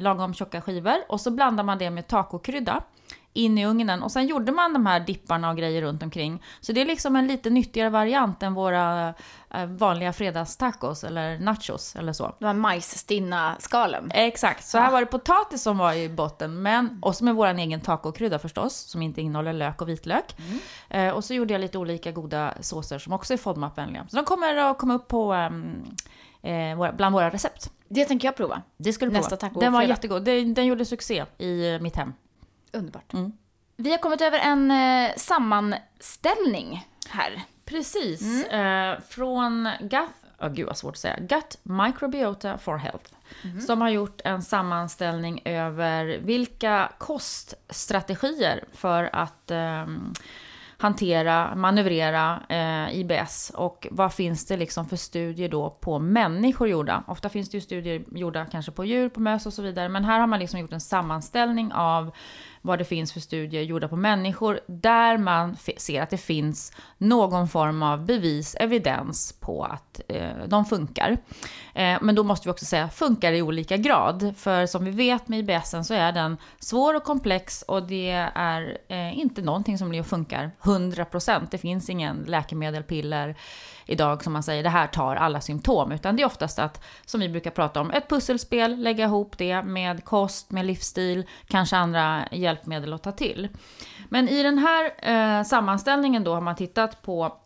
lagom 0.00 0.34
tjocka 0.34 0.60
skivor 0.60 0.94
och 1.08 1.20
så 1.20 1.30
blandar 1.30 1.64
man 1.64 1.78
det 1.78 1.90
med 1.90 2.06
tacokrydda 2.06 2.82
in 3.32 3.58
i 3.58 3.66
ugnen 3.66 4.02
och 4.02 4.12
sen 4.12 4.26
gjorde 4.26 4.52
man 4.52 4.72
de 4.72 4.86
här 4.86 5.00
dipparna 5.00 5.50
och 5.50 5.56
grejer 5.56 5.82
runt 5.82 6.02
omkring. 6.02 6.42
Så 6.60 6.72
det 6.72 6.80
är 6.80 6.84
liksom 6.84 7.16
en 7.16 7.26
lite 7.26 7.50
nyttigare 7.50 7.90
variant 7.90 8.42
än 8.42 8.54
våra 8.54 9.14
eh, 9.50 9.66
vanliga 9.66 10.12
fredagstacos 10.12 11.04
eller 11.04 11.38
nachos 11.38 11.96
eller 11.96 12.12
så. 12.12 12.34
De 12.38 12.44
här 12.44 12.54
majsstinna 12.54 13.56
skalen. 13.58 14.10
Exakt, 14.14 14.64
så 14.64 14.78
här 14.78 14.90
var 14.90 15.00
det 15.00 15.06
potatis 15.06 15.62
som 15.62 15.78
var 15.78 15.92
i 15.92 16.08
botten, 16.08 16.62
men 16.62 16.98
och 17.02 17.16
så 17.16 17.24
med 17.24 17.34
vår 17.34 17.46
egen 17.46 17.80
tacokrydda 17.80 18.38
förstås, 18.38 18.76
som 18.76 19.02
inte 19.02 19.20
innehåller 19.20 19.52
lök 19.52 19.82
och 19.82 19.88
vitlök. 19.88 20.36
Eh, 20.88 21.10
och 21.10 21.24
så 21.24 21.34
gjorde 21.34 21.54
jag 21.54 21.60
lite 21.60 21.78
olika 21.78 22.12
goda 22.12 22.54
såser 22.60 22.98
som 22.98 23.12
också 23.12 23.32
är 23.32 23.38
FODMAP-vänliga. 23.38 24.06
Så 24.08 24.16
de 24.16 24.24
kommer 24.24 24.56
att 24.56 24.78
komma 24.78 24.94
upp 24.94 25.08
på, 25.08 25.32
ehm, 25.32 25.84
eh, 26.42 26.76
våra, 26.76 26.92
bland 26.92 27.12
våra 27.12 27.30
recept. 27.30 27.70
Det 27.88 28.04
tänker 28.04 28.28
jag 28.28 28.36
prova. 28.36 28.62
Det 28.76 28.92
skulle 28.92 29.12
Nästa 29.12 29.36
prova. 29.36 29.60
Den 29.60 29.72
var 29.72 29.82
jättegod, 29.82 30.24
den, 30.24 30.54
den 30.54 30.66
gjorde 30.66 30.84
succé 30.84 31.24
i 31.38 31.78
mitt 31.80 31.96
hem. 31.96 32.12
Underbart. 32.72 33.12
Mm. 33.12 33.32
Vi 33.76 33.90
har 33.90 33.98
kommit 33.98 34.20
över 34.20 34.38
en 34.38 34.70
eh, 34.70 35.10
sammanställning 35.16 36.88
här. 37.08 37.42
Precis. 37.64 38.46
Eh, 38.46 39.00
från 39.08 39.68
GUT, 39.80 40.10
oh, 40.38 40.48
gud 40.48 40.66
vad 40.66 40.76
svårt 40.76 40.94
att 40.94 40.98
säga, 40.98 41.16
GUT 41.20 41.58
Microbiota 41.62 42.58
for 42.58 42.76
Health. 42.76 43.10
Som 43.66 43.80
har 43.80 43.88
gjort 43.88 44.20
en 44.24 44.42
sammanställning 44.42 45.42
över 45.44 46.18
vilka 46.18 46.92
koststrategier 46.98 48.64
för 48.72 49.10
att 49.12 49.50
ehm, 49.50 50.14
hantera, 50.78 51.54
manövrera 51.54 52.40
eh, 52.48 52.98
IBS 53.00 53.52
och 53.54 53.86
vad 53.90 54.14
finns 54.14 54.46
det 54.46 54.56
liksom 54.56 54.86
för 54.86 54.96
studier 54.96 55.48
då 55.48 55.70
på 55.70 55.98
människor 55.98 56.68
gjorda? 56.68 57.04
Ofta 57.06 57.28
finns 57.28 57.50
det 57.50 57.56
ju 57.56 57.60
studier 57.60 58.04
gjorda 58.12 58.46
kanske 58.46 58.72
på 58.72 58.84
djur, 58.84 59.08
på 59.08 59.20
möss 59.20 59.46
och 59.46 59.52
så 59.52 59.62
vidare, 59.62 59.88
men 59.88 60.04
här 60.04 60.20
har 60.20 60.26
man 60.26 60.40
liksom 60.40 60.60
gjort 60.60 60.72
en 60.72 60.80
sammanställning 60.80 61.72
av 61.72 62.10
vad 62.62 62.78
det 62.78 62.84
finns 62.84 63.12
för 63.12 63.20
studier 63.20 63.62
gjorda 63.62 63.88
på 63.88 63.96
människor 63.96 64.60
där 64.66 65.18
man 65.18 65.56
ser 65.76 66.02
att 66.02 66.10
det 66.10 66.18
finns 66.18 66.72
någon 66.98 67.48
form 67.48 67.82
av 67.82 68.06
bevis, 68.06 68.56
evidens 68.60 69.34
på 69.40 69.64
att 69.64 70.00
eh, 70.08 70.44
de 70.46 70.64
funkar. 70.64 71.10
Eh, 71.74 71.98
men 72.00 72.14
då 72.14 72.24
måste 72.24 72.48
vi 72.48 72.52
också 72.52 72.64
säga 72.64 72.88
funkar 72.88 73.32
i 73.32 73.42
olika 73.42 73.76
grad. 73.76 74.34
För 74.36 74.66
som 74.66 74.84
vi 74.84 74.90
vet 74.90 75.28
med 75.28 75.38
IBS 75.38 75.74
så 75.86 75.94
är 75.94 76.12
den 76.12 76.36
svår 76.58 76.96
och 76.96 77.04
komplex 77.04 77.62
och 77.62 77.82
det 77.82 78.10
är 78.34 78.78
eh, 78.88 79.18
inte 79.18 79.42
någonting 79.42 79.78
som 79.78 79.92
liksom 79.92 80.18
funkar 80.18 80.50
100%. 80.62 81.46
Det 81.50 81.58
finns 81.58 81.90
ingen 81.90 82.24
läkemedel, 82.26 82.82
piller 82.82 83.36
idag 83.90 84.24
som 84.24 84.32
man 84.32 84.42
säger 84.42 84.62
det 84.62 84.68
här 84.68 84.86
tar 84.86 85.16
alla 85.16 85.40
symptom. 85.40 85.92
Utan 85.92 86.16
det 86.16 86.22
är 86.22 86.26
oftast 86.26 86.58
att, 86.58 86.84
som 87.06 87.20
vi 87.20 87.28
brukar 87.28 87.50
prata 87.50 87.80
om, 87.80 87.90
ett 87.90 88.08
pusselspel, 88.08 88.82
lägga 88.82 89.04
ihop 89.04 89.38
det 89.38 89.62
med 89.62 90.04
kost, 90.04 90.50
med 90.50 90.66
livsstil, 90.66 91.26
kanske 91.46 91.76
andra 91.76 92.28
hjälpmedel 92.32 92.92
att 92.92 93.02
ta 93.02 93.12
till. 93.12 93.48
Men 94.08 94.28
i 94.28 94.42
den 94.42 94.58
här 94.58 94.90
eh, 94.98 95.44
sammanställningen 95.44 96.24
då 96.24 96.34
har 96.34 96.40
man 96.40 96.56
tittat 96.56 97.02
på 97.02 97.39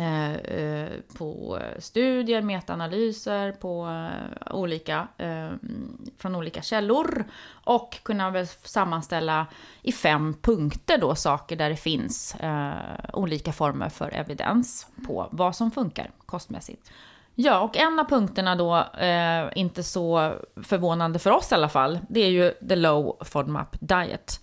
Eh, 0.00 0.88
på 1.18 1.58
studier, 1.78 2.42
metaanalyser, 2.42 3.52
på 3.52 3.88
eh, 3.88 4.54
olika, 4.54 5.08
eh, 5.16 5.50
från 6.18 6.34
olika 6.34 6.62
källor 6.62 7.24
och 7.50 7.98
kunna 8.02 8.30
väl 8.30 8.46
sammanställa 8.46 9.46
i 9.82 9.92
fem 9.92 10.34
punkter 10.42 10.98
då 10.98 11.14
saker 11.14 11.56
där 11.56 11.70
det 11.70 11.76
finns 11.76 12.36
olika 13.12 13.52
former 13.52 13.88
för 13.88 14.10
evidens 14.14 14.86
på 15.06 15.28
vad 15.30 15.56
som 15.56 15.70
funkar 15.70 16.10
kostmässigt. 16.26 16.92
Ja, 17.34 17.60
och 17.60 17.76
en 17.76 17.98
av 17.98 18.04
punkterna 18.04 18.56
då, 18.56 18.84
inte 19.54 19.82
så 19.82 20.34
förvånande 20.62 21.18
för 21.18 21.30
oss 21.30 21.52
i 21.52 21.54
alla 21.54 21.68
fall, 21.68 21.98
det 22.08 22.20
är 22.20 22.30
ju 22.30 22.50
the 22.68 22.76
low 22.76 23.16
FODMAP 23.24 23.76
diet. 23.80 24.40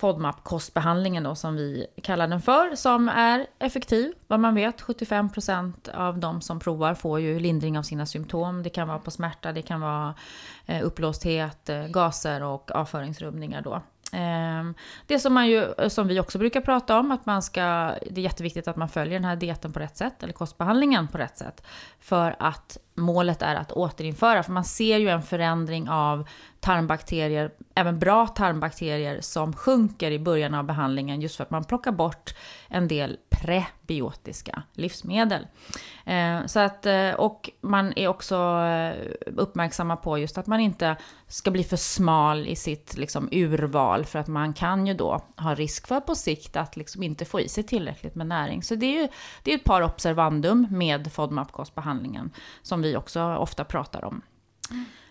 FODMAP-kostbehandlingen 0.00 1.22
då 1.22 1.34
som 1.34 1.56
vi 1.56 1.86
kallar 2.02 2.28
den 2.28 2.40
för, 2.40 2.74
som 2.76 3.08
är 3.08 3.46
effektiv. 3.58 4.12
Vad 4.26 4.40
man 4.40 4.54
vet, 4.54 4.82
75% 4.82 5.94
av 5.94 6.18
de 6.18 6.40
som 6.40 6.60
provar 6.60 6.94
får 6.94 7.20
ju 7.20 7.38
lindring 7.40 7.78
av 7.78 7.82
sina 7.82 8.06
symptom. 8.06 8.62
Det 8.62 8.70
kan 8.70 8.88
vara 8.88 8.98
på 8.98 9.10
smärta, 9.10 9.52
det 9.52 9.62
kan 9.62 9.80
vara 9.80 10.14
eh, 10.66 10.84
uppblåsthet, 10.84 11.68
eh, 11.68 11.86
gaser 11.86 12.42
och 12.42 12.70
avföringsrubbningar 12.70 13.62
då. 13.62 13.82
Ehm, 14.12 14.74
det 15.06 15.18
som, 15.18 15.34
man 15.34 15.48
ju, 15.48 15.66
som 15.88 16.08
vi 16.08 16.20
också 16.20 16.38
brukar 16.38 16.60
prata 16.60 16.98
om, 16.98 17.10
att 17.10 17.26
man 17.26 17.42
ska, 17.42 17.60
det 18.10 18.20
är 18.20 18.24
jätteviktigt 18.24 18.68
att 18.68 18.76
man 18.76 18.88
följer 18.88 19.14
den 19.14 19.24
här 19.24 19.36
dieten 19.36 19.72
på 19.72 19.80
rätt 19.80 19.96
sätt, 19.96 20.22
eller 20.22 20.32
kostbehandlingen 20.32 21.08
på 21.08 21.18
rätt 21.18 21.38
sätt, 21.38 21.66
för 22.00 22.36
att 22.38 22.78
målet 22.94 23.42
är 23.42 23.54
att 23.54 23.72
återinföra. 23.72 24.42
För 24.42 24.52
man 24.52 24.64
ser 24.64 24.98
ju 24.98 25.08
en 25.08 25.22
förändring 25.22 25.88
av 25.88 26.28
tarmbakterier, 26.60 27.50
även 27.74 27.98
bra 27.98 28.26
tarmbakterier, 28.26 29.20
som 29.20 29.52
sjunker 29.52 30.10
i 30.10 30.18
början 30.18 30.54
av 30.54 30.64
behandlingen 30.64 31.20
just 31.20 31.36
för 31.36 31.44
att 31.44 31.50
man 31.50 31.64
plockar 31.64 31.92
bort 31.92 32.34
en 32.68 32.88
del 32.88 33.16
prebiotiska 33.30 34.62
livsmedel. 34.72 35.46
Eh, 36.04 36.46
så 36.46 36.60
att, 36.60 36.86
eh, 36.86 37.10
och 37.10 37.50
man 37.60 37.92
är 37.96 38.08
också 38.08 38.36
eh, 38.64 39.12
uppmärksamma 39.36 39.96
på 39.96 40.18
just 40.18 40.38
att 40.38 40.46
man 40.46 40.60
inte 40.60 40.96
ska 41.26 41.50
bli 41.50 41.64
för 41.64 41.76
smal 41.76 42.46
i 42.46 42.56
sitt 42.56 42.96
liksom, 42.96 43.28
urval, 43.32 44.04
för 44.04 44.18
att 44.18 44.28
man 44.28 44.52
kan 44.52 44.86
ju 44.86 44.94
då 44.94 45.24
ha 45.36 45.54
risk 45.54 45.86
för 45.86 46.00
på 46.00 46.14
sikt 46.14 46.56
att 46.56 46.76
liksom 46.76 47.02
inte 47.02 47.24
få 47.24 47.40
i 47.40 47.48
sig 47.48 47.64
tillräckligt 47.64 48.14
med 48.14 48.26
näring. 48.26 48.62
Så 48.62 48.74
det 48.74 48.86
är 48.86 49.02
ju 49.02 49.08
det 49.42 49.52
är 49.52 49.56
ett 49.56 49.64
par 49.64 49.82
observandum 49.82 50.66
med 50.70 51.12
FODMAP-kostbehandlingen 51.12 52.30
som 52.62 52.82
vi 52.82 52.96
också 52.96 53.22
ofta 53.22 53.64
pratar 53.64 54.04
om. 54.04 54.22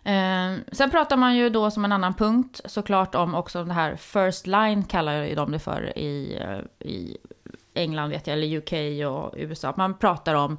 Eh, 0.03 0.57
sen 0.71 0.89
pratar 0.89 1.17
man 1.17 1.35
ju 1.35 1.49
då 1.49 1.71
som 1.71 1.85
en 1.85 1.91
annan 1.91 2.13
punkt 2.13 2.61
såklart 2.65 3.15
om 3.15 3.35
också 3.35 3.63
det 3.63 3.73
här 3.73 3.95
first 3.95 4.47
line 4.47 4.83
kallar 4.83 5.23
ju 5.23 5.35
de 5.35 5.51
det 5.51 5.59
för 5.59 5.97
i, 5.97 6.37
eh, 6.41 6.87
i 6.89 7.17
England 7.73 8.09
vet 8.09 8.27
jag, 8.27 8.33
eller 8.33 8.57
UK 8.57 8.73
och 9.09 9.33
USA. 9.37 9.73
Man 9.77 9.97
pratar 9.97 10.35
om 10.35 10.57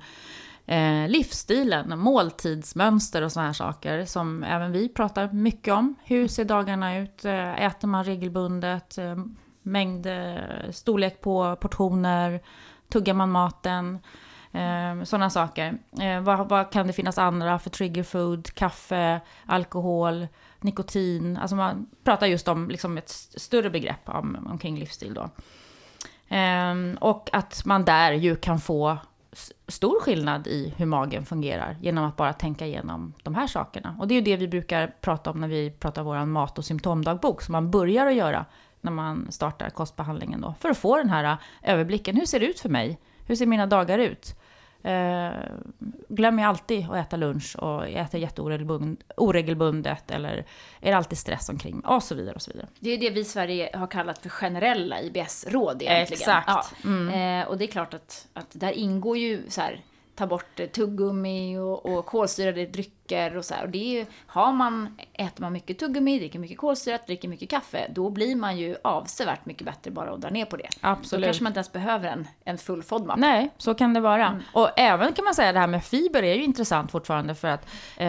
eh, 0.66 1.08
livsstilen, 1.08 1.98
måltidsmönster 1.98 3.22
och 3.22 3.32
sådana 3.32 3.48
här 3.48 3.54
saker 3.54 4.04
som 4.04 4.42
även 4.42 4.72
vi 4.72 4.88
pratar 4.88 5.32
mycket 5.32 5.74
om. 5.74 5.94
Hur 6.04 6.28
ser 6.28 6.44
dagarna 6.44 6.98
ut? 6.98 7.24
Eh, 7.24 7.62
äter 7.64 7.88
man 7.88 8.04
regelbundet? 8.04 8.98
Eh, 8.98 9.16
mängd, 9.62 10.06
storlek 10.70 11.20
på 11.20 11.56
portioner? 11.56 12.40
Tuggar 12.88 13.14
man 13.14 13.30
maten? 13.30 13.98
Eh, 14.52 15.04
Sådana 15.04 15.30
saker. 15.30 15.78
Eh, 16.00 16.20
vad, 16.20 16.48
vad, 16.48 16.72
kan 16.72 16.86
det 16.86 16.92
finnas 16.92 17.18
andra 17.18 17.58
för 17.58 17.70
trigger 17.70 18.02
food? 18.02 18.54
Kaffe, 18.54 19.20
alkohol, 19.46 20.26
nikotin. 20.60 21.36
Alltså 21.36 21.56
man 21.56 21.86
pratar 22.04 22.26
just 22.26 22.48
om 22.48 22.68
liksom 22.68 22.98
ett 22.98 23.10
större 23.36 23.70
begrepp 23.70 24.08
om, 24.08 24.46
omkring 24.50 24.78
livsstil 24.78 25.14
då. 25.14 25.30
Eh, 26.36 26.74
och 27.00 27.28
att 27.32 27.64
man 27.64 27.84
där 27.84 28.12
ju 28.12 28.36
kan 28.36 28.60
få 28.60 28.98
stor 29.68 30.00
skillnad 30.00 30.46
i 30.46 30.74
hur 30.76 30.86
magen 30.86 31.26
fungerar 31.26 31.76
genom 31.80 32.04
att 32.04 32.16
bara 32.16 32.32
tänka 32.32 32.66
igenom 32.66 33.12
de 33.22 33.34
här 33.34 33.46
sakerna. 33.46 33.96
Och 33.98 34.08
det 34.08 34.14
är 34.14 34.16
ju 34.16 34.22
det 34.22 34.36
vi 34.36 34.48
brukar 34.48 34.94
prata 35.00 35.30
om 35.30 35.40
när 35.40 35.48
vi 35.48 35.70
pratar 35.70 36.02
vår 36.02 36.24
mat 36.26 36.58
och 36.58 36.64
symptomdagbok, 36.64 37.42
som 37.42 37.52
man 37.52 37.70
börjar 37.70 38.06
att 38.06 38.14
göra 38.14 38.44
när 38.80 38.92
man 38.92 39.32
startar 39.32 39.70
kostbehandlingen 39.70 40.40
då, 40.40 40.54
för 40.60 40.68
att 40.68 40.78
få 40.78 40.96
den 40.96 41.10
här 41.10 41.24
äh, 41.24 41.38
överblicken. 41.72 42.16
Hur 42.16 42.26
ser 42.26 42.40
det 42.40 42.46
ut 42.46 42.60
för 42.60 42.68
mig? 42.68 42.98
Hur 43.26 43.36
ser 43.36 43.46
mina 43.46 43.66
dagar 43.66 43.98
ut? 43.98 44.39
Eh, 44.82 45.30
glömmer 46.08 46.42
jag 46.42 46.48
alltid 46.48 46.90
att 46.90 47.06
äta 47.06 47.16
lunch 47.16 47.56
och 47.58 47.90
jag 47.90 47.92
äter 47.92 48.20
jätteoregelbundet 48.20 50.10
eller 50.10 50.44
är 50.80 50.90
det 50.90 50.96
alltid 50.96 51.18
stress 51.18 51.48
omkring 51.48 51.76
mig 51.76 51.84
och 51.86 52.02
så 52.02 52.14
vidare 52.14 52.34
och 52.34 52.42
så 52.42 52.50
vidare. 52.50 52.68
Det 52.78 52.90
är 52.90 52.98
det 52.98 53.10
vi 53.10 53.20
i 53.20 53.24
Sverige 53.24 53.70
har 53.74 53.86
kallat 53.86 54.18
för 54.18 54.28
generella 54.28 55.00
IBS-råd 55.00 55.82
egentligen. 55.82 56.20
Exakt. 56.20 56.48
Ja. 56.48 56.64
Mm. 56.84 57.40
Eh, 57.42 57.48
och 57.48 57.58
det 57.58 57.64
är 57.64 57.68
klart 57.68 57.94
att, 57.94 58.28
att 58.32 58.48
där 58.50 58.72
ingår 58.72 59.18
ju 59.18 59.42
så 59.48 59.60
här, 59.60 59.80
ta 60.14 60.26
bort 60.26 60.60
tuggummi 60.72 61.58
och, 61.58 61.86
och 61.86 62.06
kolsyrade 62.06 62.66
drycker 62.66 62.99
och 63.36 63.44
så 63.44 63.54
här. 63.54 63.64
Och 63.64 63.70
det 63.70 63.78
är 63.78 63.98
ju, 63.98 64.06
har 64.26 64.52
man, 64.52 64.98
äter 65.12 65.42
man 65.42 65.52
mycket 65.52 65.78
tuggummi, 65.78 66.18
dricker 66.18 66.38
mycket 66.38 66.58
kolsyrat, 66.58 67.06
dricker 67.06 67.28
mycket 67.28 67.50
kaffe, 67.50 67.86
då 67.90 68.10
blir 68.10 68.36
man 68.36 68.58
ju 68.58 68.76
avsevärt 68.84 69.46
mycket 69.46 69.64
bättre 69.64 69.90
bara 69.90 70.10
att 70.10 70.20
dra 70.20 70.30
ner 70.30 70.44
på 70.44 70.56
det. 70.56 70.68
Absolut. 70.80 71.22
Då 71.22 71.26
kanske 71.26 71.42
man 71.42 71.50
inte 71.50 71.58
ens 71.58 71.72
behöver 71.72 72.08
en, 72.08 72.28
en 72.44 72.58
full 72.58 72.82
FODMAP. 72.82 73.18
Nej, 73.18 73.50
så 73.58 73.74
kan 73.74 73.94
det 73.94 74.00
vara. 74.00 74.26
Mm. 74.26 74.42
Och 74.52 74.70
även 74.76 75.12
kan 75.12 75.24
man 75.24 75.34
säga 75.34 75.52
det 75.52 75.58
här 75.58 75.66
med 75.66 75.84
fiber 75.84 76.22
är 76.22 76.34
ju 76.34 76.44
intressant 76.44 76.90
fortfarande 76.90 77.34
för 77.34 77.48
att 77.48 77.64
eh, 77.96 78.06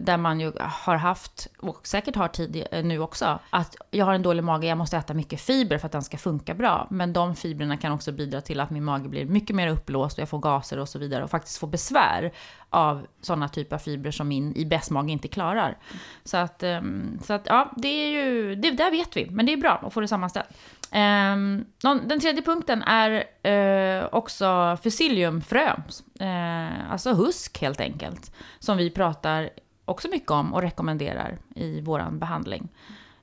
där 0.00 0.16
man 0.16 0.40
ju 0.40 0.52
har 0.58 0.96
haft, 0.96 1.48
och 1.58 1.86
säkert 1.86 2.16
har 2.16 2.28
tid 2.28 2.66
eh, 2.70 2.84
nu 2.84 2.98
också, 2.98 3.38
att 3.50 3.76
jag 3.90 4.04
har 4.04 4.14
en 4.14 4.22
dålig 4.22 4.44
mage, 4.44 4.66
jag 4.66 4.78
måste 4.78 4.96
äta 4.96 5.14
mycket 5.14 5.40
fiber 5.40 5.78
för 5.78 5.86
att 5.86 5.92
den 5.92 6.02
ska 6.02 6.18
funka 6.18 6.54
bra. 6.54 6.86
Men 6.90 7.12
de 7.12 7.36
fibrerna 7.36 7.76
kan 7.76 7.92
också 7.92 8.12
bidra 8.12 8.40
till 8.40 8.60
att 8.60 8.70
min 8.70 8.84
mage 8.84 9.08
blir 9.08 9.24
mycket 9.24 9.56
mer 9.56 9.68
uppblåst 9.68 10.18
och 10.18 10.22
jag 10.22 10.28
får 10.28 10.38
gaser 10.38 10.78
och 10.78 10.88
så 10.88 10.98
vidare 10.98 11.24
och 11.24 11.30
faktiskt 11.30 11.58
får 11.58 11.66
besvär 11.66 12.32
av 12.76 13.06
sådana 13.20 13.48
typer 13.48 13.76
av 13.76 13.80
fibrer 13.80 14.10
som 14.10 14.28
min 14.28 14.56
IBS-mage 14.56 15.12
inte 15.12 15.28
klarar. 15.28 15.78
Så 16.24 16.36
att, 16.36 16.62
ehm, 16.62 17.18
så 17.24 17.32
att 17.32 17.46
ja, 17.46 17.72
det 17.76 17.88
är 17.88 18.08
ju, 18.08 18.54
det 18.54 18.70
där 18.70 18.90
vet 18.90 19.16
vi, 19.16 19.30
men 19.30 19.46
det 19.46 19.52
är 19.52 19.56
bra 19.56 19.82
att 19.86 19.92
få 19.92 20.00
det 20.00 20.08
sammanställt. 20.08 20.48
Ehm, 20.90 21.64
den 21.82 22.20
tredje 22.20 22.42
punkten 22.42 22.82
är 22.82 23.24
eh, 23.42 24.08
också 24.12 24.78
fusilliumfrö, 24.82 25.76
eh, 26.20 26.92
alltså 26.92 27.12
husk 27.12 27.60
helt 27.60 27.80
enkelt, 27.80 28.32
som 28.58 28.76
vi 28.76 28.90
pratar 28.90 29.50
också 29.84 30.08
mycket 30.08 30.30
om 30.30 30.54
och 30.54 30.62
rekommenderar 30.62 31.38
i 31.54 31.80
vår 31.80 32.10
behandling. 32.10 32.68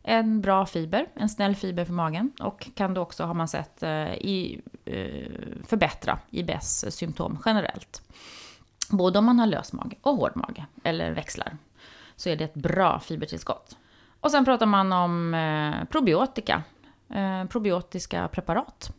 En 0.03 0.41
bra 0.41 0.65
fiber, 0.65 1.07
en 1.15 1.29
snäll 1.29 1.55
fiber 1.55 1.86
för 1.86 1.93
magen 1.93 2.31
och 2.39 2.67
kan 2.75 2.93
då 2.93 3.01
också, 3.01 3.24
har 3.24 3.33
man 3.33 3.48
sett, 3.48 3.83
eh, 3.83 4.13
i, 4.13 4.62
förbättra 5.67 6.19
IBS-symptom 6.29 7.39
generellt. 7.45 8.01
Både 8.90 9.20
om 9.20 9.25
man 9.25 9.40
har 9.40 9.48
lös 9.48 9.74
mage 9.74 9.96
och 10.02 10.16
hård 10.16 10.32
mage, 10.36 10.66
eller 10.84 11.12
växlar, 11.12 11.58
så 12.16 12.30
är 12.30 12.36
det 12.36 12.44
ett 12.44 12.54
bra 12.54 13.00
fibertillskott. 13.00 13.78
Och 14.20 14.32
sen 14.32 14.46
pratar 14.46 14.66
man 14.66 14.92
om 14.92 15.34
eh, 15.34 15.86
probiotika, 15.86 16.63
eh, 17.10 17.46
probiotiska 17.46 18.28
preparat. 18.28 18.94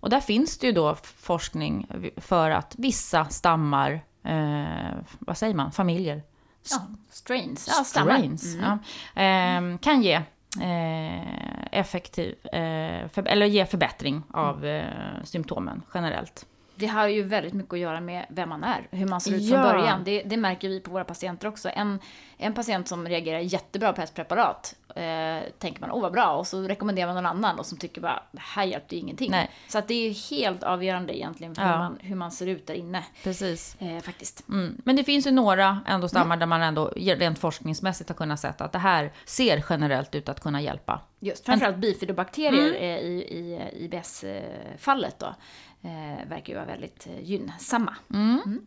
Och 0.00 0.10
där 0.10 0.20
finns 0.20 0.58
det 0.58 0.66
ju 0.66 0.72
då 0.72 0.94
forskning 1.04 1.88
för 2.16 2.50
att 2.50 2.74
vissa 2.78 3.24
stammar, 3.24 4.04
eh, 4.24 4.96
vad 5.18 5.36
säger 5.36 5.54
man, 5.54 5.72
familjer? 5.72 6.22
Ja, 6.70 6.86
strains. 7.10 7.68
Ja, 7.78 7.84
strains 7.84 8.54
mm. 8.54 8.78
ja, 9.14 9.22
eh, 9.22 9.78
kan 9.78 10.02
ge 10.02 10.14
eh, 10.60 11.78
effektiv, 11.80 12.46
eh, 12.46 13.08
för, 13.08 13.28
eller 13.28 13.46
ge 13.46 13.66
förbättring 13.66 14.22
av 14.30 14.64
eh, 14.64 15.24
symptomen 15.24 15.82
generellt 15.94 16.46
det 16.82 16.88
har 16.88 17.08
ju 17.08 17.22
väldigt 17.22 17.52
mycket 17.52 17.72
att 17.72 17.78
göra 17.78 18.00
med 18.00 18.26
vem 18.28 18.48
man 18.48 18.64
är, 18.64 18.88
hur 18.90 19.06
man 19.06 19.20
ser 19.20 19.34
ut 19.34 19.42
ja. 19.42 19.62
från 19.62 19.72
början. 19.72 20.04
Det, 20.04 20.22
det, 20.22 20.36
märker 20.36 20.68
vi 20.68 20.80
på 20.80 20.90
våra 20.90 21.04
patienter 21.04 21.48
också. 21.48 21.70
En, 21.74 21.98
en 22.36 22.54
patient 22.54 22.88
som 22.88 23.08
reagerar 23.08 23.38
jättebra 23.38 23.92
på 23.92 24.02
ett 24.02 24.14
preparat 24.14 24.74
eh, 24.88 25.42
tänker 25.58 25.80
man, 25.80 25.90
åh 25.90 26.02
vad 26.02 26.12
bra, 26.12 26.36
och 26.36 26.46
så 26.46 26.62
rekommenderar 26.62 27.06
man 27.06 27.14
någon 27.14 27.26
annan 27.26 27.58
och 27.58 27.66
som 27.66 27.78
tycker 27.78 28.00
bara, 28.00 28.22
det 28.32 28.40
här 28.40 28.64
hjälpte 28.64 28.94
ju 28.94 29.00
ingenting. 29.00 29.30
Nej. 29.30 29.50
Så 29.68 29.78
att 29.78 29.88
det 29.88 29.94
är 29.94 30.08
ju 30.08 30.36
helt 30.36 30.62
avgörande 30.62 31.18
egentligen 31.18 31.54
för 31.54 31.62
ja. 31.62 31.68
hur, 31.68 31.78
man, 31.78 31.98
hur 32.00 32.16
man 32.16 32.30
ser 32.30 32.46
ut 32.46 32.66
där 32.66 32.74
inne. 32.74 33.04
Precis. 33.22 33.76
Eh, 33.78 34.00
faktiskt. 34.00 34.48
Mm. 34.48 34.82
Men 34.84 34.96
det 34.96 35.04
finns 35.04 35.26
ju 35.26 35.30
några 35.30 35.80
ändå 35.86 36.08
stammar 36.08 36.36
mm. 36.36 36.38
där 36.38 36.46
man 36.46 36.62
ändå 36.62 36.92
rent 36.96 37.38
forskningsmässigt 37.38 38.10
har 38.10 38.16
kunnat 38.16 38.40
se 38.40 38.48
att 38.58 38.72
det 38.72 38.78
här 38.78 39.12
ser 39.24 39.64
generellt 39.70 40.14
ut 40.14 40.28
att 40.28 40.40
kunna 40.40 40.60
hjälpa. 40.60 41.00
Just, 41.20 41.46
framförallt 41.46 41.76
bifidobakterier 41.76 42.68
mm. 42.68 42.76
i, 42.76 43.22
i, 43.22 43.54
i 43.72 43.84
IBS-fallet 43.84 45.18
då 45.18 45.34
eh, 45.82 46.28
verkar 46.28 46.52
ju 46.52 46.54
vara 46.54 46.66
väldigt 46.66 47.06
eh, 47.06 47.20
gynnsamma. 47.22 47.96
Mm. 48.14 48.40
Mm. 48.46 48.66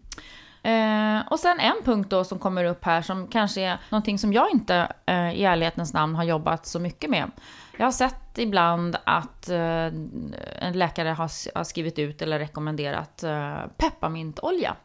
Eh, 0.66 1.28
och 1.28 1.40
sen 1.40 1.60
en 1.60 1.84
punkt 1.84 2.10
då 2.10 2.24
som 2.24 2.40
kommer 2.40 2.66
upp 2.66 2.86
här 2.86 3.02
som 3.02 3.28
kanske 3.28 3.62
är 3.62 3.78
någonting 3.90 4.20
som 4.20 4.34
jag 4.34 4.52
inte 4.52 4.94
eh, 5.06 5.32
i 5.32 5.44
ärlighetens 5.44 5.94
namn 5.94 6.16
har 6.16 6.24
jobbat 6.24 6.66
så 6.66 6.80
mycket 6.80 7.10
med. 7.10 7.32
Jag 7.78 7.86
har 7.86 7.92
sett 7.92 8.38
ibland 8.38 8.96
att 9.04 9.50
eh, 9.50 9.86
en 10.60 10.74
läkare 10.74 11.10
har, 11.10 11.58
har, 11.58 11.64
skrivit 11.64 12.00
ut 12.00 12.22
eller 12.22 12.40
rekommenderat 12.40 13.24
eh, 13.24 13.58
pepparmintolja. 13.78 14.76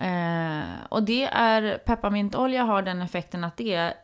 Eh, 0.00 0.62
och 0.88 1.02
det 1.02 1.24
är, 1.24 1.78
pepparmintolja 1.78 2.62
har 2.62 2.82
den 2.82 3.02
effekten 3.02 3.44
att 3.44 3.56
det 3.56 3.74
är 3.74 3.94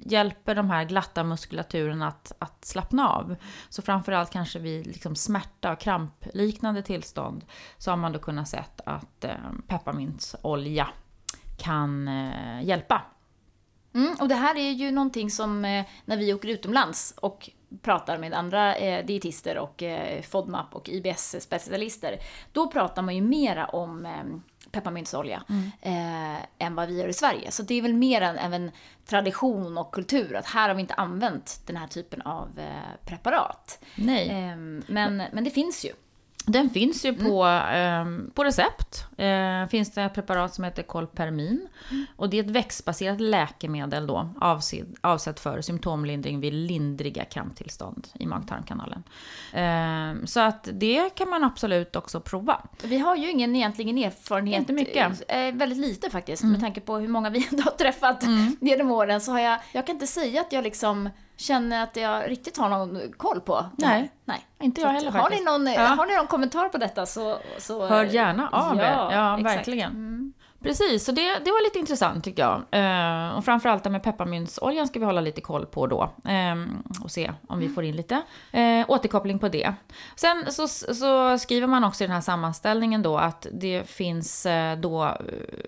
hjälper 0.00 0.54
de 0.54 0.70
här 0.70 0.84
glatta 0.84 1.24
muskulaturen 1.24 2.02
att, 2.02 2.32
att 2.38 2.64
slappna 2.64 3.08
av. 3.08 3.36
Så 3.68 3.82
framförallt 3.82 4.30
kanske 4.30 4.58
vid 4.58 4.86
liksom 4.86 5.16
smärta 5.16 5.72
och 5.72 5.80
krampliknande 5.80 6.82
tillstånd 6.82 7.44
så 7.78 7.90
har 7.90 7.96
man 7.96 8.12
då 8.12 8.18
kunnat 8.18 8.48
sett 8.48 8.80
att 8.86 9.24
eh, 9.24 9.34
pepparmintsolja 9.66 10.88
kan 11.58 12.08
eh, 12.08 12.62
hjälpa. 12.62 13.02
Mm, 13.94 14.16
och 14.20 14.28
det 14.28 14.34
här 14.34 14.56
är 14.56 14.70
ju 14.70 14.90
någonting 14.90 15.30
som 15.30 15.64
eh, 15.64 15.84
när 16.04 16.16
vi 16.16 16.34
åker 16.34 16.48
utomlands 16.48 17.14
och 17.16 17.50
pratar 17.82 18.18
med 18.18 18.34
andra 18.34 18.76
eh, 18.76 19.06
dietister 19.06 19.58
och 19.58 19.82
eh, 19.82 20.22
FODMAP 20.22 20.74
och 20.74 20.88
IBS-specialister, 20.88 22.18
då 22.52 22.70
pratar 22.70 23.02
man 23.02 23.16
ju 23.16 23.22
mera 23.22 23.66
om 23.66 24.06
eh, 24.06 24.24
pepparmintsolja 24.72 25.42
mm. 25.48 25.70
eh, 25.80 26.44
än 26.58 26.74
vad 26.74 26.88
vi 26.88 27.00
gör 27.00 27.08
i 27.08 27.12
Sverige. 27.12 27.50
Så 27.50 27.62
det 27.62 27.74
är 27.74 27.82
väl 27.82 27.94
mer 27.94 28.20
en, 28.20 28.52
en 28.52 28.70
tradition 29.06 29.78
och 29.78 29.94
kultur 29.94 30.36
att 30.36 30.46
här 30.46 30.68
har 30.68 30.74
vi 30.74 30.80
inte 30.80 30.94
använt 30.94 31.62
den 31.66 31.76
här 31.76 31.86
typen 31.86 32.22
av 32.22 32.58
eh, 32.58 33.06
preparat. 33.06 33.84
Nej. 33.94 34.28
Eh, 34.28 34.56
men, 34.86 35.16
men 35.32 35.44
det 35.44 35.50
finns 35.50 35.84
ju. 35.84 35.92
Den 36.46 36.70
finns 36.70 37.04
ju 37.04 37.14
på, 37.14 37.46
eh, 37.46 38.04
på 38.34 38.44
recept. 38.44 39.04
Eh, 39.16 39.66
finns 39.68 39.90
det 39.90 40.02
ett 40.02 40.14
preparat 40.14 40.54
som 40.54 40.64
heter 40.64 40.82
Colpermin. 40.82 41.68
Och 42.16 42.30
det 42.30 42.38
är 42.38 42.44
ett 42.44 42.50
växtbaserat 42.50 43.20
läkemedel 43.20 44.06
då, 44.06 44.34
avsedd, 44.40 44.96
avsett 45.00 45.40
för 45.40 45.60
symptomlindring 45.60 46.40
vid 46.40 46.52
lindriga 46.52 47.24
kramptillstånd 47.24 48.08
i 48.14 48.26
mag-tarmkanalen. 48.26 49.02
Eh, 49.52 50.24
så 50.24 50.40
att 50.40 50.68
det 50.72 51.14
kan 51.14 51.28
man 51.28 51.44
absolut 51.44 51.96
också 51.96 52.20
prova. 52.20 52.62
Vi 52.82 52.98
har 52.98 53.16
ju 53.16 53.30
ingen 53.30 53.56
egentligen 53.56 53.98
erfarenhet. 53.98 54.60
Inte 54.60 54.72
mycket. 54.72 55.22
Eh, 55.28 55.52
väldigt 55.52 55.78
lite 55.78 56.10
faktiskt. 56.10 56.44
Med 56.44 56.60
tanke 56.60 56.80
på 56.80 56.96
hur 56.96 57.08
många 57.08 57.30
vi 57.30 57.48
ändå 57.50 57.62
har 57.64 57.70
träffat 57.70 58.24
genom 58.60 58.90
åren 58.90 59.20
så 59.20 59.32
har 59.32 59.40
jag, 59.40 59.58
jag 59.72 59.86
kan 59.86 59.96
inte 59.96 60.06
säga 60.06 60.40
att 60.40 60.52
jag 60.52 60.64
liksom 60.64 61.08
känner 61.40 61.82
att 61.82 61.96
jag 61.96 62.30
riktigt 62.30 62.56
har 62.56 62.68
någon 62.68 63.12
koll 63.16 63.40
på. 63.40 63.64
Nej. 63.76 64.10
Nej. 64.24 64.46
Inte 64.60 64.80
jag 64.80 64.88
heller 64.88 65.10
har, 65.10 65.18
ni 65.18 65.22
faktiskt. 65.22 65.44
någon, 65.44 65.66
Ja. 65.66 65.80
har 65.80 66.06
ni 66.06 66.16
någon 66.16 66.26
kommentar 66.26 66.68
på 66.68 66.78
detta 66.78 67.06
så... 67.06 67.38
så 67.58 67.86
Hör 67.86 68.04
gärna 68.04 68.48
av 68.48 68.76
er. 68.78 68.82
Ja, 68.82 69.38
exakt. 69.38 69.56
verkligen. 69.56 69.90
Mm. 69.90 70.32
Precis, 70.62 71.04
så 71.04 71.12
det, 71.12 71.38
det 71.44 71.50
var 71.50 71.64
lite 71.64 71.78
intressant 71.78 72.24
tycker 72.24 72.42
jag. 72.42 72.62
Eh, 72.70 73.36
och 73.36 73.44
framförallt 73.44 73.84
det 73.84 73.90
med 73.90 74.02
pepparmyntsoljan 74.02 74.88
ska 74.88 74.98
vi 74.98 75.04
hålla 75.04 75.20
lite 75.20 75.40
koll 75.40 75.66
på 75.66 75.86
då. 75.86 76.10
Eh, 76.24 76.54
och 77.04 77.10
se 77.10 77.32
om 77.48 77.58
vi 77.58 77.68
får 77.68 77.84
in 77.84 77.96
lite 77.96 78.22
eh, 78.52 78.84
återkoppling 78.88 79.38
på 79.38 79.48
det. 79.48 79.74
Sen 80.16 80.44
så, 80.52 80.68
så 80.68 81.38
skriver 81.38 81.66
man 81.66 81.84
också 81.84 82.04
i 82.04 82.06
den 82.06 82.14
här 82.14 82.20
sammanställningen 82.20 83.02
då 83.02 83.18
att 83.18 83.46
det 83.52 83.90
finns 83.90 84.46
eh, 84.46 84.78
då 84.78 85.04
eh, 85.04 85.14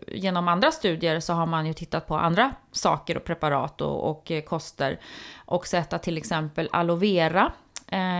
genom 0.06 0.48
andra 0.48 0.72
studier 0.72 1.20
så 1.20 1.32
har 1.32 1.46
man 1.46 1.66
ju 1.66 1.72
tittat 1.72 2.06
på 2.06 2.16
andra 2.16 2.52
saker 2.72 3.16
och 3.16 3.24
preparat 3.24 3.80
och, 3.80 4.10
och 4.10 4.30
eh, 4.30 4.42
koster. 4.42 5.00
Och 5.36 5.66
sett 5.66 5.92
att 5.92 6.02
till 6.02 6.16
exempel 6.16 6.68
aloe 6.72 6.96
vera 6.96 7.52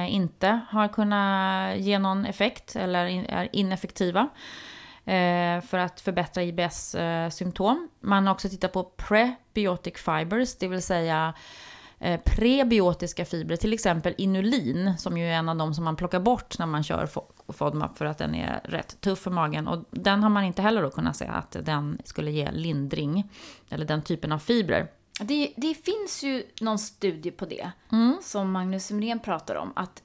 inte 0.09 0.61
har 0.71 0.89
kunnat 0.89 1.77
ge 1.77 1.99
någon 1.99 2.27
effekt 2.27 2.77
eller 2.77 3.07
är 3.31 3.49
ineffektiva 3.53 4.29
för 5.67 5.79
att 5.79 6.01
förbättra 6.01 6.43
IBS-symptom. 6.43 7.89
Man 8.01 8.27
har 8.27 8.35
också 8.35 8.49
tittat 8.49 8.73
på 8.73 8.85
prebiotic 8.85 9.95
fibers, 9.97 10.57
det 10.57 10.69
vill 10.69 10.83
säga 10.83 11.35
eh, 11.99 12.21
prebiotiska 12.25 13.25
fibrer, 13.25 13.57
till 13.57 13.73
exempel 13.73 14.15
inulin, 14.19 14.95
som 14.99 15.19
ju 15.19 15.27
är 15.27 15.33
en 15.33 15.49
av 15.49 15.57
de 15.57 15.75
som 15.75 15.85
man 15.85 15.97
plockar 15.97 16.21
bort 16.21 16.59
när 16.59 16.67
man 16.67 16.83
kör 16.83 17.07
Fo- 17.07 17.53
FODMAP 17.53 17.99
för 17.99 18.05
att 18.05 18.19
den 18.19 18.35
är 18.35 18.61
rätt 18.65 19.01
tuff 19.01 19.19
för 19.19 19.31
magen. 19.31 19.69
Och 19.69 19.85
den 19.91 20.23
har 20.23 20.31
man 20.31 20.45
inte 20.45 20.63
heller 20.63 20.83
då 20.83 20.91
kunnat 20.91 21.17
se 21.17 21.27
att 21.27 21.57
den 21.63 21.99
skulle 22.05 22.31
ge 22.31 22.51
lindring, 22.51 23.31
eller 23.71 23.85
den 23.87 24.03
typen 24.03 24.33
av 24.33 24.39
fibrer. 24.39 24.89
Det, 25.21 25.53
det 25.57 25.75
finns 25.75 26.23
ju 26.23 26.43
någon 26.61 26.79
studie 26.79 27.31
på 27.31 27.45
det, 27.47 27.71
Mm. 27.93 28.17
som 28.23 28.53
Magnus 28.53 28.87
Sumrén 28.87 29.21
pratar 29.21 29.55
om, 29.55 29.73
att 29.77 30.03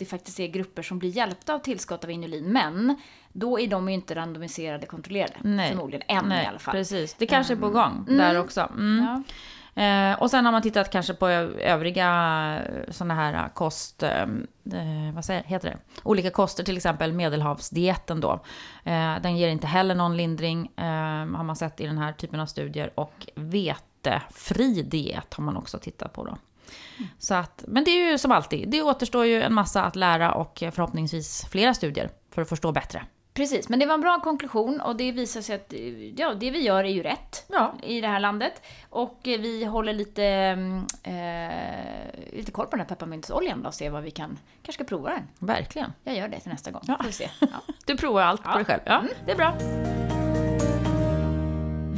det 0.00 0.06
faktiskt 0.06 0.40
är 0.40 0.46
grupper 0.46 0.82
som 0.82 0.98
blir 0.98 1.10
hjälpta 1.10 1.54
av 1.54 1.58
tillskott 1.58 2.04
av 2.04 2.10
inulin, 2.10 2.52
men 2.52 2.96
då 3.32 3.60
är 3.60 3.68
de 3.68 3.88
ju 3.88 3.94
inte 3.94 4.14
randomiserade 4.14 4.86
kontrollerade, 4.86 5.34
Nej. 5.42 5.70
förmodligen, 5.70 6.02
än 6.08 6.28
Nej, 6.28 6.44
i 6.44 6.46
alla 6.46 6.58
fall. 6.58 6.74
Precis, 6.74 7.14
det 7.14 7.26
kanske 7.26 7.54
är 7.54 7.56
på 7.56 7.70
gång 7.70 8.04
där 8.08 8.38
också. 8.38 8.60
Mm. 8.60 9.04
Ja. 9.04 9.22
Eh, 9.74 10.22
och 10.22 10.30
sen 10.30 10.44
har 10.44 10.52
man 10.52 10.62
tittat 10.62 10.90
kanske 10.90 11.14
på 11.14 11.28
övriga 11.28 12.62
sådana 12.88 13.14
här 13.14 13.48
kost... 13.48 14.02
Eh, 14.02 14.22
eh, 14.22 15.14
vad 15.14 15.24
säger, 15.24 15.42
heter 15.42 15.68
det? 15.68 15.78
Olika 16.02 16.30
koster, 16.30 16.64
till 16.64 16.76
exempel 16.76 17.12
medelhavsdieten 17.12 18.20
då. 18.20 18.32
Eh, 18.84 19.14
den 19.22 19.36
ger 19.36 19.48
inte 19.48 19.66
heller 19.66 19.94
någon 19.94 20.16
lindring, 20.16 20.70
eh, 20.76 20.84
har 21.36 21.44
man 21.44 21.56
sett 21.56 21.80
i 21.80 21.86
den 21.86 21.98
här 21.98 22.12
typen 22.12 22.40
av 22.40 22.46
studier. 22.46 22.90
Och 22.94 23.26
vetefri 23.34 24.82
diet 24.82 25.34
har 25.34 25.44
man 25.44 25.56
också 25.56 25.78
tittat 25.78 26.12
på 26.12 26.24
då. 26.24 26.38
Så 27.18 27.34
att, 27.34 27.64
men 27.68 27.84
det 27.84 27.90
är 27.90 28.10
ju 28.10 28.18
som 28.18 28.32
alltid, 28.32 28.68
det 28.68 28.82
återstår 28.82 29.24
ju 29.26 29.42
en 29.42 29.54
massa 29.54 29.82
att 29.82 29.96
lära 29.96 30.32
och 30.32 30.58
förhoppningsvis 30.72 31.46
flera 31.50 31.74
studier 31.74 32.10
för 32.30 32.42
att 32.42 32.48
förstå 32.48 32.72
bättre. 32.72 33.02
Precis, 33.34 33.68
men 33.68 33.78
det 33.78 33.86
var 33.86 33.94
en 33.94 34.00
bra 34.00 34.20
konklusion 34.20 34.80
och 34.80 34.96
det 34.96 35.12
visar 35.12 35.40
sig 35.40 35.54
att 35.56 35.72
ja, 36.16 36.34
det 36.34 36.50
vi 36.50 36.62
gör 36.62 36.84
är 36.84 36.88
ju 36.88 37.02
rätt 37.02 37.44
Ja. 37.48 37.74
i 37.82 38.00
det 38.00 38.08
här 38.08 38.20
landet. 38.20 38.62
Och 38.90 39.18
vi 39.22 39.64
håller 39.64 39.92
lite, 39.92 40.24
mm, 40.24 40.86
eh, 41.02 42.32
lite 42.32 42.52
koll 42.52 42.66
på 42.66 42.70
den 42.70 42.80
här 42.80 42.86
pepparmyntsoljan 42.88 43.62
då 43.62 43.68
och 43.68 43.74
ser 43.74 43.90
vad 43.90 44.02
vi 44.02 44.10
kan, 44.10 44.38
kanske 44.62 44.72
ska 44.84 44.88
prova 44.88 45.10
den. 45.10 45.28
Verkligen. 45.38 45.92
Jag 46.04 46.16
gör 46.16 46.28
det 46.28 46.40
till 46.40 46.50
nästa 46.52 46.70
gång, 46.70 46.82
Ja. 46.86 46.96
får 46.96 47.04
vi 47.04 47.12
se. 47.12 47.30
Ja. 47.40 47.46
Du 47.86 47.96
provar 47.96 48.22
allt 48.22 48.42
på 48.42 48.54
dig 48.56 48.64
själv. 48.64 48.80
Ja, 48.84 49.02
det 49.26 49.32
är 49.32 49.36
bra. 49.36 49.54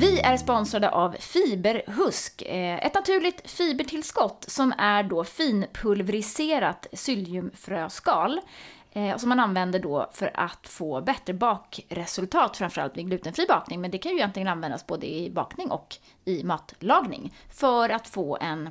Vi 0.02 0.20
är 0.20 0.36
sponsrade 0.36 0.90
av 0.90 1.16
Fiberhusk, 1.18 2.42
eh, 2.42 2.86
ett 2.86 2.94
naturligt 2.94 3.50
fibertillskott 3.50 4.44
som 4.48 4.74
är 4.78 5.02
då 5.02 5.24
finpulveriserat 5.24 6.86
psylliumfröskal 6.92 8.40
eh, 8.92 9.16
som 9.16 9.28
man 9.28 9.40
använder 9.40 9.78
då 9.78 10.10
för 10.12 10.30
att 10.34 10.68
få 10.68 11.00
bättre 11.00 11.34
bakresultat, 11.34 12.56
framförallt 12.56 12.96
vid 12.96 13.06
glutenfri 13.06 13.46
bakning, 13.48 13.80
men 13.80 13.90
det 13.90 13.98
kan 13.98 14.12
ju 14.12 14.18
egentligen 14.18 14.48
användas 14.48 14.86
både 14.86 15.06
i 15.06 15.30
bakning 15.30 15.70
och 15.70 15.96
i 16.24 16.44
matlagning 16.44 17.34
för 17.50 17.88
att 17.88 18.08
få 18.08 18.38
en 18.40 18.70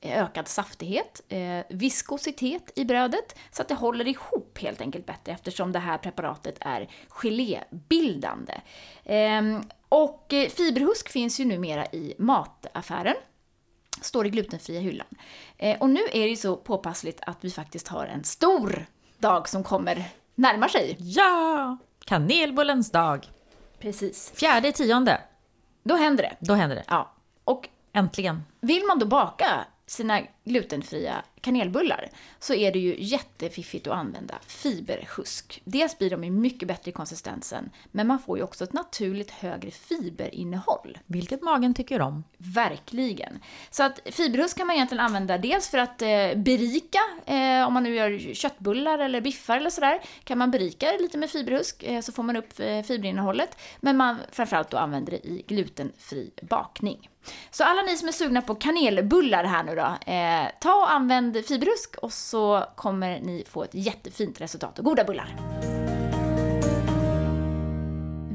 ökad 0.00 0.48
saftighet, 0.48 1.20
eh, 1.28 1.60
viskositet 1.68 2.70
i 2.74 2.84
brödet 2.84 3.36
så 3.50 3.62
att 3.62 3.68
det 3.68 3.74
håller 3.74 4.08
ihop 4.08 4.58
helt 4.58 4.80
enkelt 4.80 5.06
bättre 5.06 5.32
eftersom 5.32 5.72
det 5.72 5.78
här 5.78 5.98
preparatet 5.98 6.56
är 6.60 6.88
gelébildande. 7.08 8.60
Ehm, 9.04 9.62
och 9.88 10.32
eh, 10.32 10.48
fiberhusk 10.48 11.08
finns 11.08 11.40
ju 11.40 11.44
numera 11.44 11.86
i 11.86 12.14
mataffären. 12.18 13.16
Står 14.00 14.26
i 14.26 14.30
glutenfria 14.30 14.80
hyllan. 14.80 15.06
Eh, 15.58 15.78
och 15.78 15.90
nu 15.90 16.00
är 16.12 16.20
det 16.20 16.28
ju 16.28 16.36
så 16.36 16.56
påpassligt 16.56 17.20
att 17.26 17.38
vi 17.40 17.50
faktiskt 17.50 17.88
har 17.88 18.06
en 18.06 18.24
stor 18.24 18.86
dag 19.18 19.48
som 19.48 19.64
kommer 19.64 20.08
närmar 20.34 20.68
sig. 20.68 20.96
Ja! 20.98 21.76
Kanelbullens 22.04 22.90
dag. 22.90 23.26
Precis. 23.78 24.32
Fjärde 24.34 24.72
tionde. 24.72 25.20
Då 25.82 25.94
händer 25.94 26.22
det. 26.22 26.36
Då 26.40 26.54
händer 26.54 26.76
det. 26.76 26.84
Ja. 26.88 27.12
Och 27.44 27.68
Äntligen. 27.96 28.44
Vill 28.60 28.84
man 28.84 28.98
då 28.98 29.06
baka 29.06 29.66
sina 29.86 30.22
glutenfria 30.44 31.22
kanelbullar 31.40 32.08
så 32.38 32.54
är 32.54 32.72
det 32.72 32.78
ju 32.78 32.96
jättefiffigt 32.98 33.86
att 33.86 33.94
använda 33.94 34.34
fiberhusk. 34.46 35.62
Dels 35.64 35.98
blir 35.98 36.10
de 36.10 36.24
ju 36.24 36.30
mycket 36.30 36.68
bättre 36.68 36.90
i 36.90 36.92
konsistensen, 36.92 37.70
men 37.92 38.06
man 38.06 38.18
får 38.18 38.38
ju 38.38 38.44
också 38.44 38.64
ett 38.64 38.72
naturligt 38.72 39.30
högre 39.30 39.70
fiberinnehåll. 39.70 40.98
Vilket 41.06 41.42
magen 41.42 41.74
tycker 41.74 42.00
om. 42.00 42.24
Verkligen. 42.38 43.40
Så 43.70 43.82
att 43.82 44.00
fiberhusk 44.04 44.56
kan 44.56 44.66
man 44.66 44.76
egentligen 44.76 45.04
använda 45.04 45.38
dels 45.38 45.68
för 45.68 45.78
att 45.78 46.02
eh, 46.02 46.34
berika, 46.36 47.00
eh, 47.26 47.66
om 47.66 47.72
man 47.74 47.82
nu 47.82 47.94
gör 47.94 48.34
köttbullar 48.34 48.98
eller 48.98 49.20
biffar 49.20 49.56
eller 49.56 49.70
sådär, 49.70 50.00
kan 50.24 50.38
man 50.38 50.50
berika 50.50 50.92
lite 50.92 51.18
med 51.18 51.30
fiberhusk 51.30 51.82
eh, 51.82 52.00
så 52.00 52.12
får 52.12 52.22
man 52.22 52.36
upp 52.36 52.60
eh, 52.60 52.82
fiberinnehållet. 52.82 53.58
Men 53.80 53.96
man 53.96 54.16
framförallt 54.32 54.70
då 54.70 54.76
använder 54.76 55.10
det 55.10 55.26
i 55.26 55.44
glutenfri 55.46 56.30
bakning. 56.42 57.08
Så 57.50 57.64
alla 57.64 57.82
ni 57.82 57.96
som 57.96 58.08
är 58.08 58.12
sugna 58.12 58.42
på 58.42 58.54
kanelbullar 58.54 59.44
här 59.44 59.64
nu 59.64 59.74
då, 59.74 60.12
eh, 60.12 60.50
ta 60.60 60.74
och 60.74 60.92
använd 60.92 61.46
fiberrusk 61.46 61.96
och 62.02 62.12
så 62.12 62.64
kommer 62.76 63.20
ni 63.20 63.44
få 63.48 63.64
ett 63.64 63.74
jättefint 63.74 64.40
resultat 64.40 64.78
och 64.78 64.84
goda 64.84 65.04
bullar. 65.04 65.36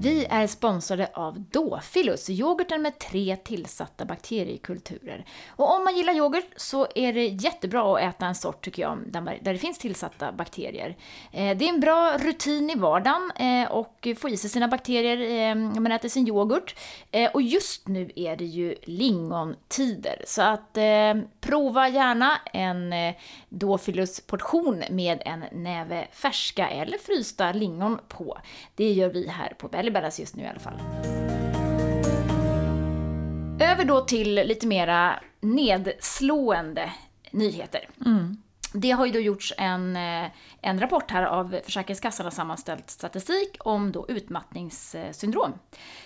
Vi 0.04 0.26
är 0.30 0.48
sponsrade 0.48 1.10
av 1.14 1.40
Dofilus, 1.40 2.30
yoghurten 2.30 2.82
med 2.82 3.00
tre 3.00 3.36
tillsatta 3.36 4.06
bakteriekulturer. 4.06 5.26
Och 5.50 5.76
om 5.76 5.84
man 5.84 5.98
gillar 5.98 6.14
yoghurt 6.14 6.46
så 6.56 6.88
är 6.96 7.14
det 7.14 7.26
jättebra 7.28 7.96
att 7.96 8.02
äta 8.16 8.26
en 8.26 8.36
sort, 8.36 8.66
tycker 8.66 8.82
jag, 8.82 9.00
där 9.42 9.54
det 9.54 9.58
finns 9.58 9.78
tillsatta 9.78 10.32
bakterier. 10.32 10.98
Eh, 11.32 11.58
det 11.58 11.66
är 11.66 11.70
en 11.70 11.80
bra 11.80 12.18
rutin 12.18 12.70
i 12.70 12.76
vardagen 12.76 13.32
eh, 13.36 13.72
och 13.72 14.08
få 14.18 14.30
i 14.30 14.38
sig 14.38 14.50
sina 14.50 14.68
bakterier 14.68 15.56
när 15.56 15.80
man 15.80 15.92
äter 15.92 16.10
sin 16.10 16.28
yoghurt. 16.28 16.76
Och 17.34 17.42
just 17.42 17.88
nu 17.88 18.12
är 18.16 18.36
det 18.36 18.46
ju 18.46 18.76
lingontider, 18.84 20.24
så 20.28 20.42
att 20.42 20.78
prova 21.42 21.90
gärna 21.90 22.38
en 22.54 22.94
då 23.54 23.78
fylls 23.78 24.20
portion 24.20 24.84
med 24.90 25.22
en 25.26 25.44
näve 25.52 26.08
färska 26.12 26.70
eller 26.70 26.98
frysta 26.98 27.52
lingon 27.52 28.00
på. 28.08 28.38
Det 28.76 28.92
gör 28.92 29.10
vi 29.10 29.28
här 29.28 29.54
på 29.58 29.68
Bellybellas 29.68 30.20
just 30.20 30.36
nu 30.36 30.44
i 30.44 30.48
alla 30.48 30.60
fall. 30.60 30.80
Över 33.62 33.86
då 33.86 34.02
till 34.02 34.36
lite 34.36 34.68
mera 34.68 35.20
nedslående 35.40 36.94
nyheter. 37.32 37.90
Mm. 38.06 38.38
Det 38.74 38.92
har 38.92 39.06
ju 39.06 39.12
då 39.12 39.20
gjorts 39.20 39.54
en, 39.58 39.96
eh, 39.96 40.32
en 40.62 40.80
rapport 40.80 41.12
här 41.12 41.24
av 41.24 41.60
Försäkringskassan 41.64 42.26
har 42.26 42.32
sammanställt 42.32 42.90
statistik 42.90 43.58
om 43.60 43.92
då 43.92 44.06
utmattningssyndrom. 44.10 45.54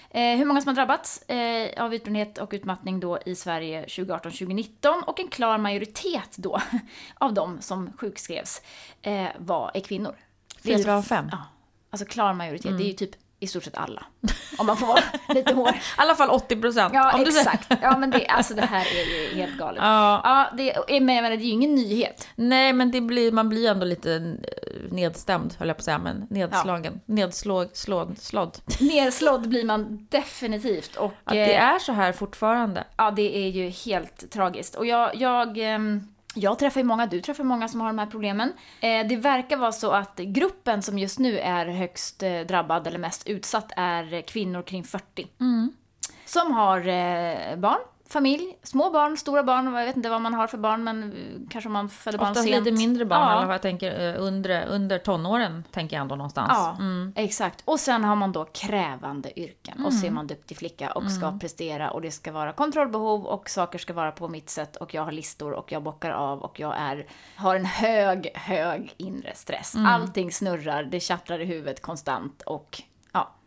Eh, 0.09 0.37
hur 0.37 0.45
många 0.45 0.61
som 0.61 0.69
har 0.69 0.75
drabbats 0.75 1.21
eh, 1.21 1.83
av 1.83 1.95
utbrändhet 1.95 2.37
och 2.37 2.49
utmattning 2.53 2.99
då 2.99 3.19
i 3.25 3.35
Sverige 3.35 3.85
2018-2019 3.85 5.03
och 5.07 5.19
en 5.19 5.27
klar 5.27 5.57
majoritet 5.57 6.35
då 6.37 6.61
av 7.15 7.33
de 7.33 7.61
som 7.61 7.93
sjukskrevs 7.97 8.61
var, 9.37 9.71
är 9.73 9.79
kvinnor. 9.79 10.15
Fyra 10.63 10.75
alltså- 10.75 10.91
av 10.91 11.01
fem. 11.01 11.27
Ja, 11.31 11.37
alltså 11.89 12.05
klar 12.05 12.33
majoritet. 12.33 12.77
Det 12.77 12.83
är 12.83 12.87
ju 12.87 12.93
typ 12.93 13.15
i 13.39 13.47
stort 13.47 13.63
sett 13.63 13.77
alla. 13.77 14.05
Om 14.57 14.67
man 14.67 14.77
får 14.77 14.87
vara 14.87 14.99
lite 15.29 15.53
hård. 15.53 15.75
I 15.75 15.79
alla 15.95 16.15
fall 16.15 16.29
80 16.29 16.55
procent. 16.55 16.93
Ja, 16.93 17.21
exakt. 17.21 17.71
Ja, 17.81 17.97
men 17.97 18.11
det, 18.11 18.27
alltså, 18.27 18.53
det 18.53 18.61
här 18.61 18.85
är 18.85 19.29
ju 19.29 19.35
helt 19.35 19.57
galet. 19.57 19.83
Ja. 19.83 20.21
Ja, 20.23 20.49
det, 20.57 20.99
men 21.01 21.23
det 21.23 21.29
är 21.29 21.37
ju 21.37 21.49
ingen 21.49 21.75
nyhet. 21.75 22.27
Nej, 22.35 22.73
men 22.73 22.91
det 22.91 23.01
blir, 23.01 23.31
man 23.31 23.49
blir 23.49 23.69
ändå 23.69 23.85
lite 23.85 24.13
eh, 24.15 24.91
nedstämd, 24.91 25.55
höll 25.59 25.67
jag 25.67 25.77
på 25.77 25.81
att 25.81 25.85
säga, 25.85 25.97
men 25.97 26.27
nedslagen. 26.29 26.93
Ja. 27.05 27.13
Nedslåd, 27.13 27.69
slåd, 27.73 28.17
slådd. 28.19 28.57
Nedslådd 28.79 29.49
blir 29.49 29.63
man 29.63 30.07
definitivt. 30.09 30.95
Och, 30.95 31.13
att 31.23 31.33
det 31.33 31.53
är 31.53 31.79
så 31.79 31.91
här 31.91 32.11
fortfarande. 32.11 32.83
Ja, 32.97 33.11
det 33.11 33.37
är 33.37 33.49
ju 33.49 33.69
helt 33.69 34.31
tragiskt. 34.31 34.75
Och 34.75 34.85
jag, 34.85 35.15
jag 35.15 35.57
ehm, 35.57 36.14
jag 36.35 36.59
träffar 36.59 36.79
ju 36.79 36.83
många, 36.83 37.05
du 37.05 37.21
träffar 37.21 37.43
många 37.43 37.67
som 37.67 37.81
har 37.81 37.87
de 37.87 37.99
här 37.99 38.05
problemen. 38.05 38.53
Eh, 38.79 39.07
det 39.07 39.15
verkar 39.15 39.57
vara 39.57 39.71
så 39.71 39.91
att 39.91 40.17
gruppen 40.17 40.81
som 40.81 40.99
just 40.99 41.19
nu 41.19 41.39
är 41.39 41.65
högst 41.65 42.23
eh, 42.23 42.39
drabbad 42.39 42.87
eller 42.87 42.99
mest 42.99 43.27
utsatt 43.27 43.71
är 43.75 44.21
kvinnor 44.21 44.61
kring 44.61 44.83
40. 44.83 45.27
Mm. 45.39 45.73
Som 46.25 46.51
har 46.51 46.79
eh, 46.79 47.55
barn 47.57 47.79
familj, 48.09 48.57
små 48.63 48.89
barn, 48.89 49.17
stora 49.17 49.43
barn, 49.43 49.65
jag 49.65 49.85
vet 49.85 49.95
inte 49.95 50.09
vad 50.09 50.21
man 50.21 50.33
har 50.33 50.47
för 50.47 50.57
barn 50.57 50.83
men 50.83 51.13
kanske 51.49 51.69
man 51.69 51.89
föder 51.89 52.17
barn 52.17 52.29
Oftast 52.29 52.47
sent. 52.47 52.65
lite 52.65 52.77
mindre 52.77 53.05
barn, 53.05 53.21
ja. 53.21 53.41
eller 53.41 53.51
jag 53.51 53.61
tänker, 53.61 54.15
eh, 54.15 54.21
under, 54.21 54.65
under 54.65 54.99
tonåren 54.99 55.63
tänker 55.71 55.95
jag 55.95 56.01
ändå 56.01 56.15
någonstans. 56.15 56.51
Ja, 56.53 56.75
mm. 56.79 57.13
exakt. 57.15 57.61
Och 57.65 57.79
sen 57.79 58.03
har 58.03 58.15
man 58.15 58.31
då 58.31 58.45
krävande 58.45 59.39
yrken 59.39 59.73
mm. 59.73 59.85
och 59.85 59.93
så 59.93 60.05
är 60.05 60.11
man 60.11 60.27
duktig 60.27 60.57
flicka 60.57 60.91
och 60.91 61.11
ska 61.11 61.25
mm. 61.25 61.39
prestera 61.39 61.91
och 61.91 62.01
det 62.01 62.11
ska 62.11 62.31
vara 62.31 62.51
kontrollbehov 62.51 63.25
och 63.25 63.49
saker 63.49 63.79
ska 63.79 63.93
vara 63.93 64.11
på 64.11 64.27
mitt 64.27 64.49
sätt 64.49 64.75
och 64.75 64.93
jag 64.93 65.05
har 65.05 65.11
listor 65.11 65.51
och 65.51 65.71
jag 65.71 65.83
bockar 65.83 66.11
av 66.11 66.41
och 66.41 66.59
jag 66.59 66.75
är, 66.77 67.07
har 67.35 67.55
en 67.55 67.65
hög, 67.65 68.31
hög 68.35 68.93
inre 68.97 69.31
stress. 69.35 69.75
Mm. 69.75 69.87
Allting 69.87 70.31
snurrar, 70.31 70.83
det 70.83 70.99
tjattrar 70.99 71.39
i 71.41 71.45
huvudet 71.45 71.81
konstant 71.81 72.41
och 72.41 72.81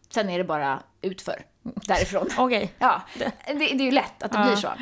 sen 0.09 0.31
är 0.31 0.39
det 0.39 0.45
bara 0.45 0.83
utför 1.03 1.43
därifrån. 1.63 2.29
Okej. 2.39 2.57
Okay. 2.57 2.69
Ja, 2.79 3.03
det, 3.19 3.33
det, 3.47 3.65
är 3.65 3.85
ju 3.85 3.91
lätt 3.91 4.23
att 4.23 4.33
det 4.33 4.39
ja. 4.39 4.47
blir 4.47 4.57
så. 4.57 4.73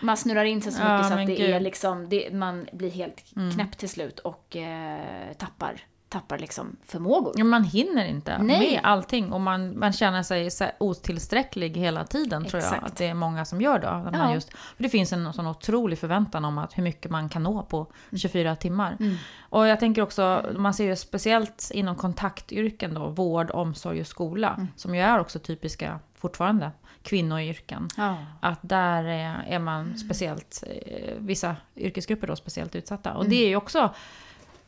Man 0.00 0.16
snurrar 0.16 0.44
in 0.44 0.62
sig 0.62 0.72
så 0.72 0.78
mycket 0.78 0.90
ja, 0.90 1.04
så 1.04 1.14
att 1.14 1.26
det 1.26 1.36
Gud. 1.36 1.50
är 1.50 1.60
liksom, 1.60 2.08
det, 2.08 2.34
man 2.34 2.68
blir 2.72 2.90
helt 2.90 3.36
mm. 3.36 3.52
knäpp 3.52 3.78
till 3.78 3.88
slut 3.88 4.18
och 4.18 4.56
eh, 4.56 5.32
tappar 5.38 5.80
tappar 6.10 6.38
liksom 6.38 6.76
förmågor. 6.86 7.34
Ja, 7.36 7.44
man 7.44 7.64
hinner 7.64 8.04
inte 8.04 8.38
Nej. 8.38 8.60
med 8.60 8.80
allting 8.82 9.32
och 9.32 9.40
man, 9.40 9.78
man 9.78 9.92
känner 9.92 10.22
sig 10.22 10.50
så 10.50 10.64
otillsträcklig 10.78 11.76
hela 11.76 12.04
tiden 12.04 12.44
tror 12.44 12.62
jag. 12.62 12.84
Att 12.84 12.96
det 12.96 13.06
är 13.06 13.14
många 13.14 13.44
som 13.44 13.60
gör 13.60 13.78
då. 13.78 14.10
Man 14.18 14.34
just, 14.34 14.52
för 14.52 14.82
det 14.82 14.88
finns 14.88 15.12
en 15.12 15.32
sån 15.32 15.46
otrolig 15.46 15.98
förväntan 15.98 16.44
om 16.44 16.58
att 16.58 16.78
hur 16.78 16.82
mycket 16.82 17.10
man 17.10 17.28
kan 17.28 17.42
nå 17.42 17.62
på 17.62 17.86
24 18.16 18.42
mm. 18.42 18.56
timmar. 18.56 18.96
Mm. 19.00 19.16
Och 19.40 19.66
jag 19.66 19.80
tänker 19.80 20.02
också, 20.02 20.46
man 20.56 20.74
ser 20.74 20.84
ju 20.84 20.96
speciellt 20.96 21.70
inom 21.74 21.96
kontaktyrken 21.96 22.94
då, 22.94 23.08
vård, 23.08 23.50
omsorg 23.50 24.00
och 24.00 24.06
skola. 24.06 24.54
Mm. 24.54 24.68
Som 24.76 24.94
ju 24.94 25.00
är 25.00 25.20
också 25.20 25.38
typiska 25.38 26.00
fortfarande 26.18 26.70
kvinnoyrken. 27.02 27.88
Ja. 27.96 28.16
Att 28.40 28.58
där 28.62 29.04
är, 29.04 29.44
är 29.46 29.58
man 29.58 29.98
speciellt, 29.98 30.64
eh, 30.66 31.14
vissa 31.18 31.56
yrkesgrupper 31.76 32.26
då 32.26 32.36
speciellt 32.36 32.74
utsatta. 32.74 33.12
Och 33.12 33.24
mm. 33.24 33.30
det 33.30 33.44
är 33.44 33.48
ju 33.48 33.56
också 33.56 33.94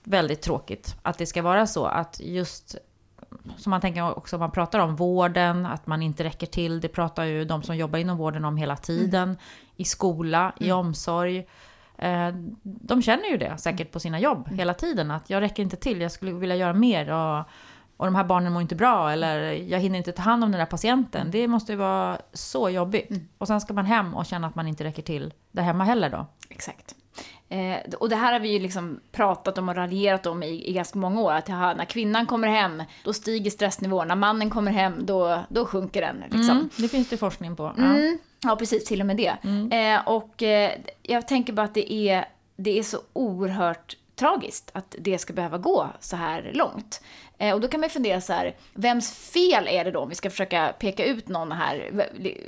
väldigt 0.04 0.42
tråkigt 0.42 0.96
att 1.02 1.18
det 1.18 1.26
ska 1.26 1.42
vara 1.42 1.66
så 1.66 1.86
att 1.86 2.20
just 2.20 2.76
som 3.56 3.70
man 3.70 3.80
tänker 3.80 4.18
också 4.18 4.38
man 4.38 4.50
pratar 4.50 4.78
om 4.78 4.96
vården, 4.96 5.66
att 5.66 5.86
man 5.86 6.02
inte 6.02 6.24
räcker 6.24 6.46
till. 6.46 6.80
Det 6.80 6.88
pratar 6.88 7.24
ju 7.24 7.44
de 7.44 7.62
som 7.62 7.76
jobbar 7.76 7.98
inom 7.98 8.16
vården 8.16 8.44
om 8.44 8.56
hela 8.56 8.76
tiden. 8.76 9.22
Mm. 9.22 9.36
I 9.76 9.84
skola, 9.84 10.40
mm. 10.40 10.68
i 10.68 10.72
omsorg. 10.72 11.46
Eh, 11.98 12.28
de 12.62 13.02
känner 13.02 13.28
ju 13.28 13.36
det 13.36 13.58
säkert 13.58 13.92
på 13.92 14.00
sina 14.00 14.20
jobb 14.20 14.46
mm. 14.46 14.58
hela 14.58 14.74
tiden. 14.74 15.10
Att 15.10 15.30
jag 15.30 15.40
räcker 15.40 15.62
inte 15.62 15.76
till, 15.76 16.00
jag 16.00 16.12
skulle 16.12 16.32
vilja 16.32 16.56
göra 16.56 16.72
mer. 16.72 17.10
Och, 17.10 17.44
och 17.96 18.06
de 18.06 18.14
här 18.14 18.24
barnen 18.24 18.52
mår 18.52 18.62
inte 18.62 18.74
bra. 18.74 19.12
Eller 19.12 19.52
jag 19.52 19.80
hinner 19.80 19.98
inte 19.98 20.12
ta 20.12 20.22
hand 20.22 20.44
om 20.44 20.52
den 20.52 20.58
där 20.58 20.66
patienten. 20.66 21.30
Det 21.30 21.48
måste 21.48 21.72
ju 21.72 21.78
vara 21.78 22.18
så 22.32 22.70
jobbigt. 22.70 23.10
Mm. 23.10 23.28
Och 23.38 23.46
sen 23.46 23.60
ska 23.60 23.74
man 23.74 23.86
hem 23.86 24.14
och 24.14 24.26
känna 24.26 24.46
att 24.46 24.54
man 24.54 24.68
inte 24.68 24.84
räcker 24.84 25.02
till 25.02 25.34
där 25.50 25.62
hemma 25.62 25.84
heller 25.84 26.10
då. 26.10 26.26
Exakt. 26.48 26.94
Eh, 27.52 27.94
och 27.98 28.08
det 28.08 28.16
här 28.16 28.32
har 28.32 28.40
vi 28.40 28.52
ju 28.52 28.58
liksom 28.58 29.00
pratat 29.12 29.58
om 29.58 29.68
och 29.68 29.74
raljerat 29.74 30.26
om 30.26 30.42
i, 30.42 30.68
i 30.68 30.72
ganska 30.72 30.98
många 30.98 31.20
år. 31.20 31.32
Att 31.32 31.48
ja, 31.48 31.74
när 31.74 31.84
kvinnan 31.84 32.26
kommer 32.26 32.48
hem, 32.48 32.82
då 33.04 33.12
stiger 33.12 33.50
stressnivån. 33.50 34.08
När 34.08 34.16
mannen 34.16 34.50
kommer 34.50 34.72
hem, 34.72 35.06
då, 35.06 35.40
då 35.48 35.66
sjunker 35.66 36.00
den. 36.00 36.16
Liksom. 36.16 36.50
Mm, 36.50 36.70
det 36.76 36.88
finns 36.88 37.08
det 37.08 37.16
forskning 37.16 37.56
på. 37.56 37.72
Ja. 37.76 37.84
Mm, 37.84 38.18
ja, 38.42 38.56
precis. 38.56 38.84
Till 38.84 39.00
och 39.00 39.06
med 39.06 39.16
det. 39.16 39.36
Mm. 39.42 39.72
Eh, 39.72 40.08
och 40.08 40.42
eh, 40.42 40.72
jag 41.02 41.28
tänker 41.28 41.52
bara 41.52 41.66
att 41.66 41.74
det 41.74 41.92
är, 41.92 42.24
det 42.56 42.78
är 42.78 42.82
så 42.82 42.98
oerhört 43.12 43.96
tragiskt 44.16 44.70
att 44.74 44.94
det 44.98 45.18
ska 45.18 45.32
behöva 45.32 45.58
gå 45.58 45.86
så 46.00 46.16
här 46.16 46.50
långt. 46.54 47.02
Eh, 47.38 47.54
och 47.54 47.60
då 47.60 47.68
kan 47.68 47.80
man 47.80 47.88
ju 47.88 47.92
fundera 47.92 48.20
så 48.20 48.32
här, 48.32 48.56
vems 48.74 49.12
fel 49.32 49.68
är 49.68 49.84
det 49.84 49.90
då 49.90 50.00
om 50.00 50.08
vi 50.08 50.14
ska 50.14 50.30
försöka 50.30 50.74
peka 50.78 51.04
ut 51.04 51.28
någon 51.28 51.52
här? 51.52 52.06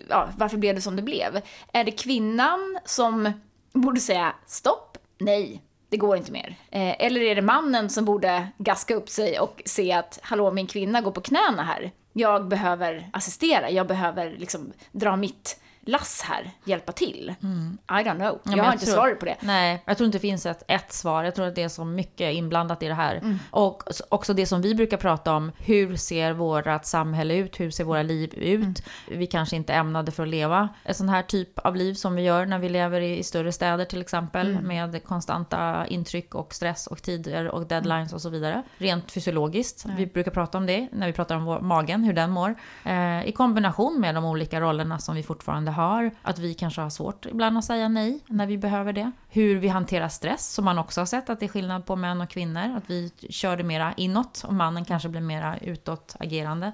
Ja, 0.09 0.29
varför 0.39 0.57
blev 0.57 0.75
det 0.75 0.81
som 0.81 0.97
det 0.97 1.03
blev? 1.03 1.41
Är 1.73 1.85
det 1.85 1.91
kvinnan 1.91 2.79
som 2.85 3.33
borde 3.75 4.01
säga 4.01 4.35
stopp, 4.47 4.84
nej, 5.19 5.63
det 5.89 5.97
går 5.97 6.17
inte 6.17 6.33
mer. 6.33 6.57
Eh, 6.71 7.05
eller 7.05 7.21
är 7.21 7.35
det 7.35 7.43
mannen 7.43 7.91
som 7.91 8.05
borde 8.05 8.49
gaska 8.59 8.95
upp 8.95 9.09
sig 9.09 9.41
och 9.41 9.63
se 9.65 9.93
att 9.93 10.19
hallå, 10.23 10.51
min 10.51 10.67
kvinna 10.67 11.01
går 11.01 11.11
på 11.11 11.21
knäna 11.21 11.63
här. 11.63 11.91
Jag 12.13 12.49
behöver 12.49 13.11
assistera, 13.13 13.71
jag 13.71 13.87
behöver 13.87 14.37
liksom 14.39 14.73
dra 14.93 15.17
mitt 15.17 15.61
lass 15.87 16.23
här 16.23 16.51
hjälpa 16.65 16.93
till? 16.93 17.35
Mm. 17.43 17.79
I 17.89 17.93
don't 17.93 18.15
know. 18.15 18.41
Ja, 18.45 18.51
jag 18.51 18.51
har 18.51 18.65
jag 18.65 18.75
inte 18.75 18.87
tror, 18.87 18.95
svaret 18.95 19.21
på 19.21 19.27
det. 19.27 19.37
Nej, 19.41 19.83
jag 19.87 19.97
tror 19.97 20.07
inte 20.07 20.19
det 20.19 20.23
finns 20.23 20.47
ett, 20.47 20.63
ett 20.69 20.93
svar. 20.93 21.25
Jag 21.25 21.35
tror 21.35 21.47
att 21.47 21.55
det 21.55 21.63
är 21.63 21.69
så 21.69 21.85
mycket 21.85 22.35
inblandat 22.35 22.83
i 22.83 22.89
det 22.89 22.95
här. 22.95 23.17
Mm. 23.17 23.39
Och 23.51 23.83
också 24.09 24.35
det 24.35 24.47
som 24.47 24.63
vi 24.63 24.75
brukar 24.75 24.97
prata 24.97 25.35
om. 25.35 25.53
Hur 25.59 25.97
ser 25.97 26.33
vårt 26.33 26.85
samhälle 26.85 27.35
ut? 27.35 27.61
Hur 27.61 27.71
ser 27.71 27.85
våra 27.85 28.03
liv 28.03 28.35
ut? 28.35 28.61
Mm. 28.61 28.75
Vi 29.09 29.27
kanske 29.27 29.57
inte 29.57 29.75
ämnade 29.75 30.13
för 30.13 30.23
att 30.23 30.29
leva 30.29 30.69
en 30.83 30.95
sån 30.95 31.09
här 31.09 31.23
typ 31.23 31.59
av 31.59 31.77
liv 31.77 31.95
som 31.95 32.15
vi 32.15 32.23
gör 32.23 32.47
när 32.47 32.59
vi 32.59 32.69
lever 32.69 33.01
i, 33.01 33.19
i 33.19 33.23
större 33.23 33.53
städer 33.53 33.85
till 33.85 34.01
exempel. 34.01 34.51
Mm. 34.51 34.67
Med 34.67 35.05
konstanta 35.05 35.87
intryck 35.87 36.35
och 36.35 36.55
stress 36.55 36.87
och 36.87 37.03
tider 37.03 37.49
och 37.49 37.67
deadlines 37.67 38.13
och 38.13 38.21
så 38.21 38.29
vidare. 38.29 38.63
Rent 38.79 39.13
fysiologiskt. 39.13 39.85
Vi 39.97 40.07
brukar 40.07 40.31
prata 40.31 40.59
om 40.59 40.67
det 40.67 40.89
när 40.93 41.07
vi 41.07 41.13
pratar 41.13 41.37
om 41.37 41.45
vår, 41.45 41.61
magen, 41.61 42.05
hur 42.05 42.13
den 42.13 42.31
mår. 42.31 42.55
Eh, 42.85 43.27
I 43.27 43.33
kombination 43.33 44.01
med 44.01 44.15
de 44.15 44.25
olika 44.25 44.61
rollerna 44.61 44.99
som 44.99 45.15
vi 45.15 45.23
fortfarande 45.23 45.71
har. 45.75 46.11
Att 46.23 46.39
vi 46.39 46.55
kanske 46.55 46.81
har 46.81 46.91
svårt 46.91 47.27
ibland 47.27 47.59
att 47.59 47.65
säga 47.65 47.89
nej 47.89 48.21
när 48.27 48.47
vi 48.47 48.59
behöver 48.59 48.93
det. 48.93 49.11
Hur 49.29 49.57
vi 49.57 49.69
hanterar 49.69 50.09
stress, 50.09 50.53
som 50.53 50.65
man 50.65 50.79
också 50.79 51.01
har 51.01 51.07
sett 51.07 51.31
att 51.31 51.41
det 51.41 51.47
är 51.47 51.49
skillnad 51.49 51.87
på 51.87 51.97
män 51.97 52.21
och 52.21 52.31
kvinnor. 52.31 52.77
Att 52.77 52.91
vi 52.91 53.13
kör 53.31 53.57
det 53.57 53.65
mera 53.65 53.95
inåt 53.97 54.45
och 54.47 54.55
mannen 54.55 54.85
kanske 54.85 55.09
blir 55.09 55.21
mera 55.21 55.59
utåtagerande. 55.59 56.73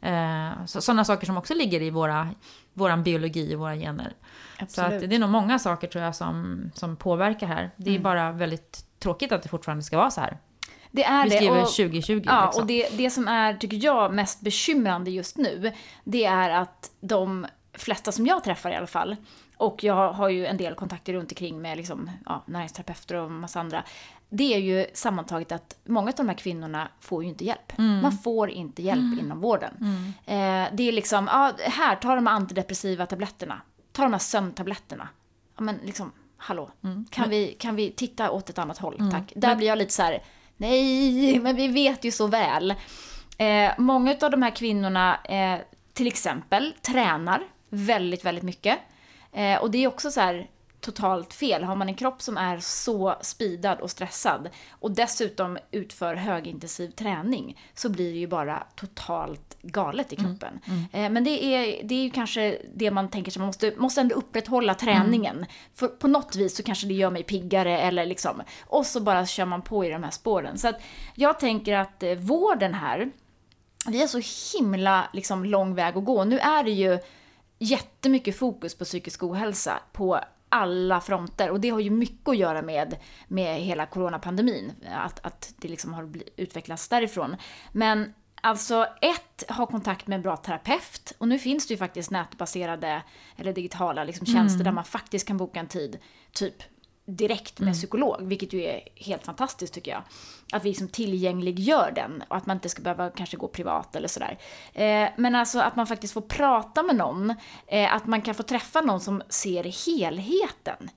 Eh, 0.00 0.64
så, 0.66 0.80
sådana 0.80 1.04
saker 1.04 1.26
som 1.26 1.36
också 1.36 1.54
ligger 1.54 1.82
i 1.82 1.90
våra, 1.90 2.28
våran 2.72 3.02
biologi 3.02 3.54
och 3.54 3.60
våra 3.60 3.76
gener. 3.76 4.12
Absolut. 4.58 5.00
Så 5.00 5.06
det 5.06 5.14
är 5.14 5.18
nog 5.18 5.30
många 5.30 5.58
saker 5.58 5.88
tror 5.88 6.04
jag 6.04 6.14
som, 6.14 6.70
som 6.74 6.96
påverkar 6.96 7.46
här. 7.46 7.70
Det 7.76 7.90
är 7.90 7.94
mm. 7.94 8.02
bara 8.02 8.32
väldigt 8.32 8.84
tråkigt 8.98 9.32
att 9.32 9.42
det 9.42 9.48
fortfarande 9.48 9.82
ska 9.84 9.96
vara 9.96 10.10
så 10.10 10.20
här. 10.20 10.38
Det 10.90 11.04
är 11.04 11.24
Vi 11.24 11.30
skriver 11.30 11.56
det. 11.56 11.62
Och, 11.62 11.68
2020. 11.68 12.22
Ja, 12.24 12.44
liksom. 12.44 12.62
och 12.62 12.66
det, 12.66 12.88
det 12.92 13.10
som 13.10 13.28
är, 13.28 13.54
tycker 13.54 13.84
jag, 13.84 14.14
mest 14.14 14.40
bekymrande 14.40 15.10
just 15.10 15.36
nu, 15.36 15.72
det 16.04 16.24
är 16.24 16.50
att 16.50 16.90
de 17.00 17.46
flesta 17.74 18.12
som 18.12 18.26
jag 18.26 18.44
träffar 18.44 18.70
i 18.70 18.76
alla 18.76 18.86
fall, 18.86 19.16
och 19.56 19.84
jag 19.84 20.12
har 20.12 20.28
ju 20.28 20.46
en 20.46 20.56
del 20.56 20.74
kontakter 20.74 21.12
runt 21.12 21.32
omkring 21.32 21.62
med 21.62 21.76
liksom, 21.76 22.10
ja, 22.26 22.42
näringsterapeuter 22.46 23.14
och 23.14 23.30
massa 23.30 23.60
andra. 23.60 23.84
Det 24.28 24.54
är 24.54 24.58
ju 24.58 24.86
sammantaget 24.94 25.52
att 25.52 25.76
många 25.84 26.08
av 26.08 26.14
de 26.16 26.28
här 26.28 26.36
kvinnorna 26.36 26.88
får 27.00 27.22
ju 27.22 27.28
inte 27.28 27.44
hjälp. 27.44 27.78
Mm. 27.78 28.02
Man 28.02 28.12
får 28.12 28.50
inte 28.50 28.82
hjälp 28.82 28.98
mm. 28.98 29.18
inom 29.18 29.40
vården. 29.40 29.74
Mm. 29.80 30.12
Eh, 30.26 30.76
det 30.76 30.88
är 30.88 30.92
liksom, 30.92 31.26
ja, 31.32 31.52
här, 31.58 31.96
ta 31.96 32.14
de 32.14 32.26
här 32.26 32.34
antidepressiva 32.34 33.06
tabletterna. 33.06 33.60
Ta 33.92 34.02
de 34.02 34.12
här 34.12 34.18
sömntabletterna. 34.18 35.08
Ja, 35.56 35.62
men 35.62 35.76
liksom, 35.84 36.12
hallå. 36.36 36.70
Mm. 36.84 37.06
Kan, 37.10 37.30
vi, 37.30 37.56
kan 37.58 37.76
vi 37.76 37.90
titta 37.90 38.30
åt 38.30 38.50
ett 38.50 38.58
annat 38.58 38.78
håll, 38.78 38.96
mm. 38.98 39.10
tack? 39.10 39.32
Där 39.36 39.56
blir 39.56 39.66
jag 39.66 39.78
lite 39.78 39.92
så 39.92 40.02
här, 40.02 40.22
nej, 40.56 41.40
men 41.40 41.56
vi 41.56 41.68
vet 41.68 42.04
ju 42.04 42.10
så 42.10 42.26
väl. 42.26 42.74
Eh, 43.38 43.72
många 43.78 44.16
av 44.22 44.30
de 44.30 44.42
här 44.42 44.56
kvinnorna, 44.56 45.18
eh, 45.24 45.60
till 45.92 46.06
exempel, 46.06 46.74
tränar 46.82 47.42
väldigt, 47.74 48.24
väldigt 48.24 48.44
mycket. 48.44 48.78
Eh, 49.32 49.58
och 49.58 49.70
det 49.70 49.84
är 49.84 49.88
också 49.88 50.10
så 50.10 50.20
här 50.20 50.48
totalt 50.84 51.34
fel. 51.34 51.64
Har 51.64 51.76
man 51.76 51.88
en 51.88 51.94
kropp 51.94 52.22
som 52.22 52.36
är 52.36 52.58
så 52.58 53.14
speedad 53.20 53.80
och 53.80 53.90
stressad 53.90 54.48
och 54.70 54.90
dessutom 54.90 55.58
utför 55.70 56.14
högintensiv 56.14 56.90
träning 56.90 57.60
så 57.74 57.88
blir 57.88 58.12
det 58.12 58.18
ju 58.18 58.26
bara 58.26 58.66
totalt 58.76 59.56
galet 59.62 60.12
i 60.12 60.16
mm, 60.16 60.30
kroppen. 60.30 60.60
Mm, 60.66 60.84
mm. 60.92 61.12
Men 61.12 61.24
det 61.24 61.44
är, 61.44 61.84
det 61.84 61.94
är 61.94 62.02
ju 62.02 62.10
kanske 62.10 62.58
det 62.74 62.90
man 62.90 63.08
tänker 63.08 63.30
sig, 63.30 63.40
man 63.40 63.46
måste, 63.46 63.74
måste 63.76 64.00
ändå 64.00 64.14
upprätthålla 64.14 64.74
träningen. 64.74 65.36
Mm. 65.36 65.48
För 65.74 65.88
på 65.88 66.08
något 66.08 66.36
vis 66.36 66.56
så 66.56 66.62
kanske 66.62 66.86
det 66.86 66.94
gör 66.94 67.10
mig 67.10 67.22
piggare 67.22 67.80
eller 67.80 68.06
liksom, 68.06 68.42
och 68.66 68.86
så 68.86 69.00
bara 69.00 69.26
kör 69.26 69.44
man 69.44 69.62
på 69.62 69.84
i 69.84 69.88
de 69.88 70.02
här 70.02 70.10
spåren. 70.10 70.58
Så 70.58 70.68
att 70.68 70.80
jag 71.14 71.40
tänker 71.40 71.76
att 71.76 72.02
eh, 72.02 72.14
vården 72.14 72.74
här, 72.74 73.10
vi 73.86 74.00
har 74.00 74.06
så 74.06 74.20
himla 74.58 75.04
liksom, 75.12 75.44
lång 75.44 75.74
väg 75.74 75.96
att 75.96 76.04
gå. 76.04 76.24
Nu 76.24 76.38
är 76.38 76.64
det 76.64 76.70
ju 76.70 76.98
jättemycket 77.58 78.38
fokus 78.38 78.74
på 78.74 78.84
psykisk 78.84 79.22
ohälsa 79.22 79.82
på 79.92 80.20
alla 80.48 81.00
fronter. 81.00 81.50
Och 81.50 81.60
det 81.60 81.70
har 81.70 81.80
ju 81.80 81.90
mycket 81.90 82.28
att 82.28 82.36
göra 82.36 82.62
med, 82.62 82.96
med 83.28 83.60
hela 83.60 83.86
coronapandemin, 83.86 84.72
att, 84.94 85.26
att 85.26 85.54
det 85.56 85.68
liksom 85.68 85.94
har 85.94 86.10
utvecklats 86.36 86.88
därifrån. 86.88 87.36
Men 87.72 88.14
alltså 88.40 88.86
ett, 89.00 89.50
ha 89.50 89.66
kontakt 89.66 90.06
med 90.06 90.16
en 90.16 90.22
bra 90.22 90.36
terapeut. 90.36 91.12
Och 91.18 91.28
nu 91.28 91.38
finns 91.38 91.66
det 91.66 91.74
ju 91.74 91.78
faktiskt 91.78 92.10
nätbaserade 92.10 93.02
eller 93.36 93.52
digitala 93.52 94.04
liksom, 94.04 94.26
tjänster 94.26 94.64
där 94.64 94.72
man 94.72 94.84
faktiskt 94.84 95.26
kan 95.26 95.36
boka 95.36 95.60
en 95.60 95.68
tid, 95.68 95.98
typ 96.32 96.62
direkt 97.06 97.60
med 97.60 97.74
psykolog, 97.74 98.22
vilket 98.22 98.52
ju 98.52 98.62
är 98.62 98.80
helt 98.96 99.24
fantastiskt 99.24 99.74
tycker 99.74 99.90
jag. 99.90 100.02
Att 100.52 100.64
vi 100.64 100.68
liksom 100.68 100.88
tillgängliggör 100.88 101.92
den 101.94 102.22
och 102.28 102.36
att 102.36 102.46
man 102.46 102.56
inte 102.56 102.68
ska 102.68 102.82
behöva 102.82 103.10
kanske 103.10 103.36
gå 103.36 103.48
privat 103.48 103.96
eller 103.96 104.08
sådär. 104.08 104.38
Eh, 104.72 105.08
men 105.16 105.34
alltså 105.34 105.58
att 105.58 105.76
man 105.76 105.86
faktiskt 105.86 106.14
får 106.14 106.20
prata 106.20 106.82
med 106.82 106.96
någon, 106.96 107.34
eh, 107.66 107.94
att 107.94 108.06
man 108.06 108.22
kan 108.22 108.34
få 108.34 108.42
träffa 108.42 108.80
någon 108.80 109.00
som 109.00 109.22
ser 109.28 109.86
helheten. 109.86 110.90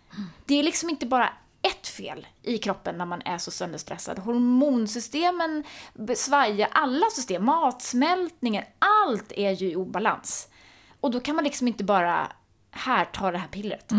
Det 0.46 0.60
är 0.60 0.64
liksom 0.64 0.90
inte 0.90 1.06
bara 1.06 1.30
ett 1.62 1.88
fel 1.88 2.28
i 2.42 2.58
kroppen 2.58 2.98
när 2.98 3.06
man 3.06 3.22
är 3.26 3.38
så 3.38 3.52
sönderstressad. 3.52 4.20
Hormonsystemen 4.20 5.64
svajar, 6.16 6.70
alla 6.72 7.06
system, 7.10 7.46
matsmältningen, 7.46 8.64
allt 8.80 9.32
är 9.32 9.52
ju 9.52 9.72
i 9.72 9.76
obalans. 9.76 10.50
Och 11.00 11.12
då 11.12 11.20
kan 11.20 11.36
man 11.36 11.44
liksom 11.44 11.68
inte 11.68 11.84
bara, 11.84 12.32
här, 12.72 13.06
ta 13.06 13.32
det 13.32 13.38
här 13.38 13.48
pillret. 13.48 13.92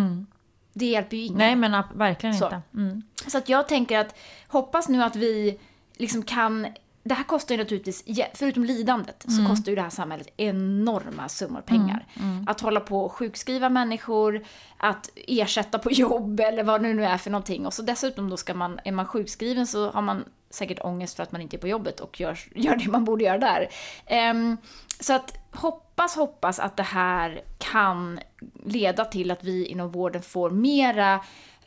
Det 0.79 0.87
hjälper 0.87 1.17
ju 1.17 1.23
ingen. 1.23 1.39
Nej, 1.39 1.57
men 1.57 1.83
verkligen 1.95 2.35
Så. 2.35 2.45
inte. 2.45 2.63
Mm. 2.75 3.03
Så 3.27 3.39
att 3.39 3.49
jag 3.49 3.69
tänker 3.69 3.99
att, 3.99 4.19
hoppas 4.49 4.89
nu 4.89 5.03
att 5.03 5.17
vi 5.17 5.59
liksom 5.97 6.23
kan 6.23 6.67
det 7.09 7.15
här 7.15 7.25
kostar 7.25 7.55
ju 7.55 7.59
naturligtvis, 7.63 8.05
förutom 8.35 8.65
lidandet, 8.65 9.25
så 9.29 9.49
kostar 9.49 9.73
ju 9.73 9.77
det 9.77 9.83
här 9.83 9.91
samhället 9.91 10.29
enorma 10.37 11.29
summor 11.29 11.61
pengar. 11.61 12.07
Att 12.47 12.61
hålla 12.61 12.81
på 12.81 13.01
och 13.01 13.13
sjukskriva 13.13 13.69
människor, 13.69 14.45
att 14.77 15.11
ersätta 15.15 15.79
på 15.79 15.91
jobb 15.91 16.41
eller 16.45 16.63
vad 16.63 16.83
det 16.83 16.93
nu 16.93 17.05
är 17.05 17.19
för 17.19 17.31
någonting. 17.31 17.67
Och 17.67 17.75
så 17.75 17.83
dessutom 17.83 18.31
då 18.31 18.37
ska 18.37 18.55
man, 18.55 18.81
är 18.85 18.93
man 18.93 19.07
sjukskriven 19.07 19.67
så 19.67 19.91
har 19.91 20.03
man 20.03 20.25
säkert 20.51 20.85
ångest 20.85 21.17
för 21.17 21.23
att 21.23 21.33
man 21.33 21.41
inte 21.41 21.57
är 21.57 21.59
på 21.59 21.69
jobbet 21.69 22.01
och 22.01 22.21
gör, 22.21 22.39
gör 22.55 22.77
det 22.77 22.91
man 22.91 23.05
borde 23.05 23.25
göra 23.25 23.39
där. 23.39 23.69
Ehm, 24.07 24.57
så 25.01 25.13
att 25.13 25.37
hoppas, 25.53 26.17
hoppas 26.17 26.59
att 26.59 26.77
det 26.77 26.83
här 26.83 27.43
kan 27.73 28.21
leda 28.65 29.05
till 29.05 29.31
att 29.31 29.45
vi 29.45 29.67
inom 29.67 29.91
vården 29.91 30.23
får 30.23 30.51
mera 30.51 31.21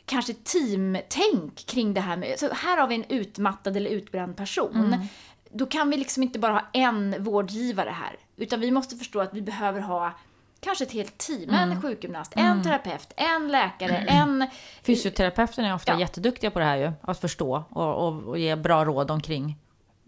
kanske 0.06 0.34
teamtänk 0.34 1.66
kring 1.66 1.94
det 1.94 2.00
här 2.00 2.16
med, 2.16 2.38
så 2.38 2.48
här 2.52 2.76
har 2.78 2.88
vi 2.88 2.94
en 2.94 3.04
utmattad 3.08 3.76
eller 3.76 3.90
utbränd 3.90 4.36
person. 4.36 5.08
Då 5.50 5.66
kan 5.66 5.90
vi 5.90 5.96
liksom 5.96 6.22
inte 6.22 6.38
bara 6.38 6.52
ha 6.52 6.62
en 6.72 7.24
vårdgivare 7.24 7.90
här, 7.90 8.16
utan 8.36 8.60
vi 8.60 8.70
måste 8.70 8.96
förstå 8.96 9.20
att 9.20 9.34
vi 9.34 9.42
behöver 9.42 9.80
ha 9.80 10.12
kanske 10.60 10.84
ett 10.84 10.92
helt 10.92 11.18
team. 11.18 11.50
En 11.50 11.82
sjukgymnast, 11.82 12.32
en 12.36 12.62
terapeut, 12.62 13.12
en 13.16 13.48
läkare, 13.48 13.96
en... 14.08 14.46
Fysioterapeuterna 14.82 15.68
är 15.68 15.74
ofta 15.74 15.92
Ja. 15.92 16.00
jätteduktiga 16.00 16.50
på 16.50 16.58
det 16.58 16.64
här 16.64 16.76
ju. 16.76 16.92
Att 17.00 17.20
förstå 17.20 17.64
och, 17.70 18.08
och, 18.08 18.22
och 18.22 18.38
ge 18.38 18.56
bra 18.56 18.84
råd 18.84 19.10
omkring 19.10 19.56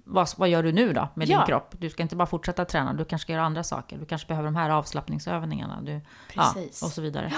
vad, 0.05 0.29
vad 0.37 0.49
gör 0.49 0.63
du 0.63 0.73
nu 0.73 0.93
då 0.93 1.09
med 1.15 1.29
Ja. 1.29 1.39
din 1.39 1.47
kropp? 1.47 1.75
Du 1.79 1.91
ska 1.91 2.03
inte 2.03 2.17
bara 2.17 2.27
fortsätta 2.27 2.65
träna, 2.65 2.93
du 2.93 3.05
kanske 3.05 3.25
ska 3.27 3.33
göra 3.33 3.45
andra 3.45 3.63
saker. 3.65 3.99
Du 3.99 4.05
kanske 4.07 4.29
behöver 4.29 4.47
de 4.47 4.57
här 4.57 4.71
avslappningsövningarna. 4.71 5.81
Du, 5.83 6.01
Precis. 6.29 6.79
Ja, 6.83 6.87
och 6.87 6.93
så 6.93 7.03
vidare. 7.03 7.33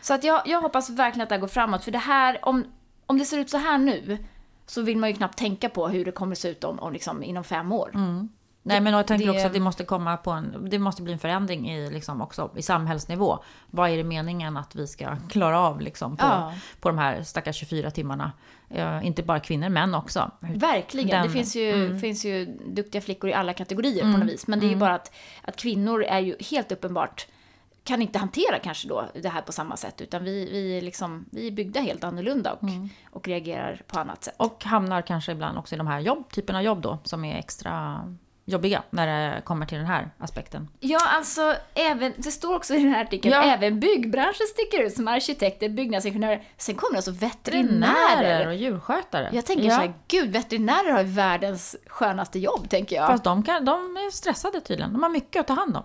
Så 0.00 0.14
att 0.14 0.24
jag, 0.24 0.42
jag 0.46 0.60
hoppas 0.60 0.90
verkligen 0.90 1.22
att 1.22 1.28
det 1.28 1.34
här 1.34 1.40
går 1.40 1.48
framåt, 1.48 1.84
för 1.84 1.90
det 1.90 1.98
här, 1.98 2.38
om, 2.42 2.64
om 3.06 3.18
det 3.18 3.24
ser 3.24 3.38
ut 3.38 3.50
så 3.50 3.56
här 3.58 3.78
nu, 3.78 4.18
så 4.66 4.82
vill 4.82 4.96
man 4.98 5.08
ju 5.10 5.16
knappt 5.16 5.38
tänka 5.38 5.68
på 5.68 5.88
hur 5.88 6.04
det 6.04 6.12
kommer 6.12 6.34
se 6.34 6.48
ut 6.48 6.64
om, 6.64 6.78
om 6.78 6.92
liksom, 6.92 7.22
inom 7.22 7.44
fem 7.44 7.72
år. 7.72 7.90
Nej, 8.66 8.80
men 8.80 8.92
jag 8.92 9.06
tänker 9.06 9.26
det- 9.26 9.32
också 9.32 9.46
att 9.46 9.52
det 9.52 9.60
måste 9.60 9.84
komma 9.84 10.16
på 10.16 10.30
en, 10.30 10.70
det 10.70 10.78
måste 10.78 11.02
bli 11.02 11.12
en 11.12 11.18
förändring 11.18 11.70
i, 11.70 11.90
liksom 11.90 12.20
också, 12.22 12.50
i 12.56 12.62
samhällsnivå. 12.62 13.38
Vad 13.70 13.90
är 13.90 13.96
det 13.96 14.04
meningen 14.04 14.56
att 14.56 14.74
vi 14.74 14.86
ska 14.86 15.16
klara 15.30 15.60
av 15.60 15.80
liksom, 15.80 16.16
på, 16.16 16.24
Ja. 16.26 16.54
på 16.80 16.88
de 16.88 16.98
här 16.98 17.22
stackars 17.22 17.56
24 17.56 17.90
timmarna? 17.90 18.32
Eh, 18.70 19.06
inte 19.06 19.22
bara 19.22 19.40
kvinnor, 19.40 19.68
män 19.68 19.94
också. 19.94 20.30
Verkligen. 20.40 21.08
Den- 21.08 21.22
det 21.26 21.30
finns 21.32 21.56
ju, 21.56 21.98
finns 21.98 22.24
ju 22.24 22.44
duktiga 22.66 23.00
flickor 23.02 23.30
i 23.30 23.34
alla 23.34 23.52
kategorier 23.52 24.00
på 24.12 24.18
något 24.18 24.28
vis. 24.28 24.46
Men 24.46 24.60
det 24.60 24.66
är 24.66 24.70
ju 24.70 24.76
bara 24.76 24.94
att, 24.94 25.14
att 25.42 25.56
kvinnor 25.56 26.02
är 26.04 26.18
ju 26.20 26.36
helt 26.50 26.72
uppenbart 26.72 27.26
kan 27.84 28.02
inte 28.02 28.18
hantera 28.18 28.58
kanske 28.58 28.88
då 28.88 29.04
det 29.22 29.28
här 29.28 29.42
på 29.42 29.52
samma 29.52 29.76
sätt. 29.76 30.00
Utan 30.00 30.24
vi, 30.24 30.48
vi, 30.52 30.80
liksom, 30.80 31.24
vi 31.32 31.46
är 31.46 31.50
byggda 31.50 31.80
helt 31.80 32.04
annorlunda 32.04 32.52
och, 32.52 32.68
och 33.10 33.28
reagerar 33.28 33.82
på 33.86 34.00
annat 34.00 34.24
sätt. 34.24 34.34
Och 34.36 34.64
hamnar 34.64 35.02
kanske 35.02 35.32
ibland 35.32 35.58
också 35.58 35.74
i 35.74 35.78
de 35.78 35.86
här 35.86 36.00
jobb, 36.00 36.28
typen 36.30 36.56
av 36.56 36.62
jobb 36.62 36.80
då, 36.82 36.98
som 37.04 37.24
är 37.24 37.38
extra 37.38 38.00
jobbiga 38.48 38.82
när 38.90 39.34
det 39.34 39.40
kommer 39.42 39.66
till 39.66 39.78
den 39.78 39.86
här 39.86 40.10
aspekten. 40.18 40.68
Ja, 40.80 41.00
alltså, 41.16 41.54
även, 41.74 42.12
det 42.16 42.30
står 42.30 42.54
också 42.56 42.74
i 42.74 42.78
den 42.82 42.88
här 42.92 43.04
artikeln, 43.04 43.34
Ja. 43.34 43.42
även 43.42 43.80
byggbranschen 43.80 44.46
sticker 44.52 44.82
ut 44.82 44.94
som 44.94 45.08
arkitekter, 45.08 45.68
byggnadsingenjörer. 45.68 46.42
Sen 46.56 46.74
kommer 46.74 46.96
alltså 46.96 47.10
veterinärer. 47.10 48.46
och 48.46 48.54
djurskötare. 48.54 49.30
Jag 49.32 49.46
tänker 49.46 49.64
ja. 49.64 49.70
så 49.70 49.80
här, 49.80 49.94
gud, 50.08 50.32
veterinärer 50.32 50.92
har 50.92 51.02
världens 51.02 51.76
skönaste 51.86 52.38
jobb, 52.38 52.68
tänker 52.70 52.96
jag. 52.96 53.06
Fast 53.06 53.24
de, 53.24 53.42
kan, 53.42 53.64
de 53.64 53.96
är 53.96 54.10
stressade 54.10 54.60
tydligen. 54.60 54.92
De 54.92 55.02
har 55.02 55.10
mycket 55.10 55.40
att 55.40 55.46
ta 55.46 55.54
hand 55.54 55.76
om. 55.76 55.84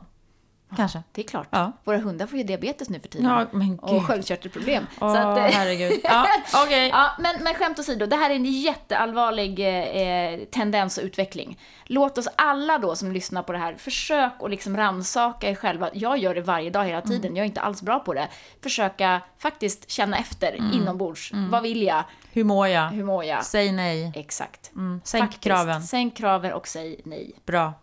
Kanske. 0.75 1.03
Det 1.11 1.21
är 1.21 1.27
klart. 1.27 1.47
Ja. 1.49 1.71
Våra 1.83 1.97
hundar 1.97 2.27
får 2.27 2.37
ju 2.37 2.43
diabetes 2.43 2.89
nu 2.89 2.99
för 2.99 3.07
tiden. 3.07 3.29
Ja, 3.29 3.45
men 3.51 3.79
och 3.79 3.89
gud. 3.89 4.03
sköldkörtelproblem. 4.03 4.87
Åh, 5.01 5.13
så 5.13 5.19
att, 5.19 5.37
eh, 5.37 5.43
herregud. 5.43 5.99
Ja, 6.03 6.25
okej. 6.65 6.89
Ja, 6.89 7.11
men, 7.19 7.43
men 7.43 7.53
skämt 7.53 7.79
åsido, 7.79 8.05
det 8.05 8.15
här 8.15 8.29
är 8.29 8.35
en 8.35 8.45
jätteallvarlig 8.45 9.59
eh, 9.59 10.39
tendens 10.51 10.97
och 10.97 11.03
utveckling. 11.03 11.59
Låt 11.85 12.17
oss 12.17 12.27
alla 12.35 12.77
då 12.77 12.95
som 12.95 13.11
lyssnar 13.11 13.43
på 13.43 13.51
det 13.51 13.57
här, 13.59 13.75
försök 13.75 14.33
att 14.39 14.49
liksom 14.49 14.77
rannsaka 14.77 15.49
er 15.49 15.55
själva. 15.55 15.89
Jag 15.93 16.17
gör 16.17 16.35
det 16.35 16.41
varje 16.41 16.69
dag 16.69 16.85
hela 16.85 17.01
tiden, 17.01 17.35
jag 17.35 17.43
är 17.43 17.47
inte 17.47 17.61
alls 17.61 17.81
bra 17.81 17.99
på 17.99 18.13
det. 18.13 18.27
Försöka 18.63 19.21
faktiskt 19.37 19.89
känna 19.89 20.17
efter 20.17 20.55
inombords. 20.55 21.31
Vad 21.49 21.63
vill 21.63 21.83
jag? 21.83 22.03
Hur 22.31 22.43
mår 22.43 22.67
jag? 22.67 22.89
Hur 22.89 23.03
mår 23.03 23.23
jag? 23.23 23.45
Säg 23.45 23.71
nej. 23.71 24.11
Exakt. 24.15 24.71
Mm. 24.75 25.01
Sänk 25.03 25.23
Faktiskt. 25.23 25.43
kraven. 25.43 25.83
Sänk 25.83 26.17
kraven 26.17 26.53
och 26.53 26.67
säg 26.67 27.01
nej. 27.05 27.31
Bra. 27.45 27.73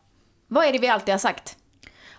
Vad 0.49 0.65
är 0.65 0.73
det 0.73 0.79
vi 0.79 0.89
alltid 0.89 1.15
har 1.15 1.19
sagt? 1.19 1.57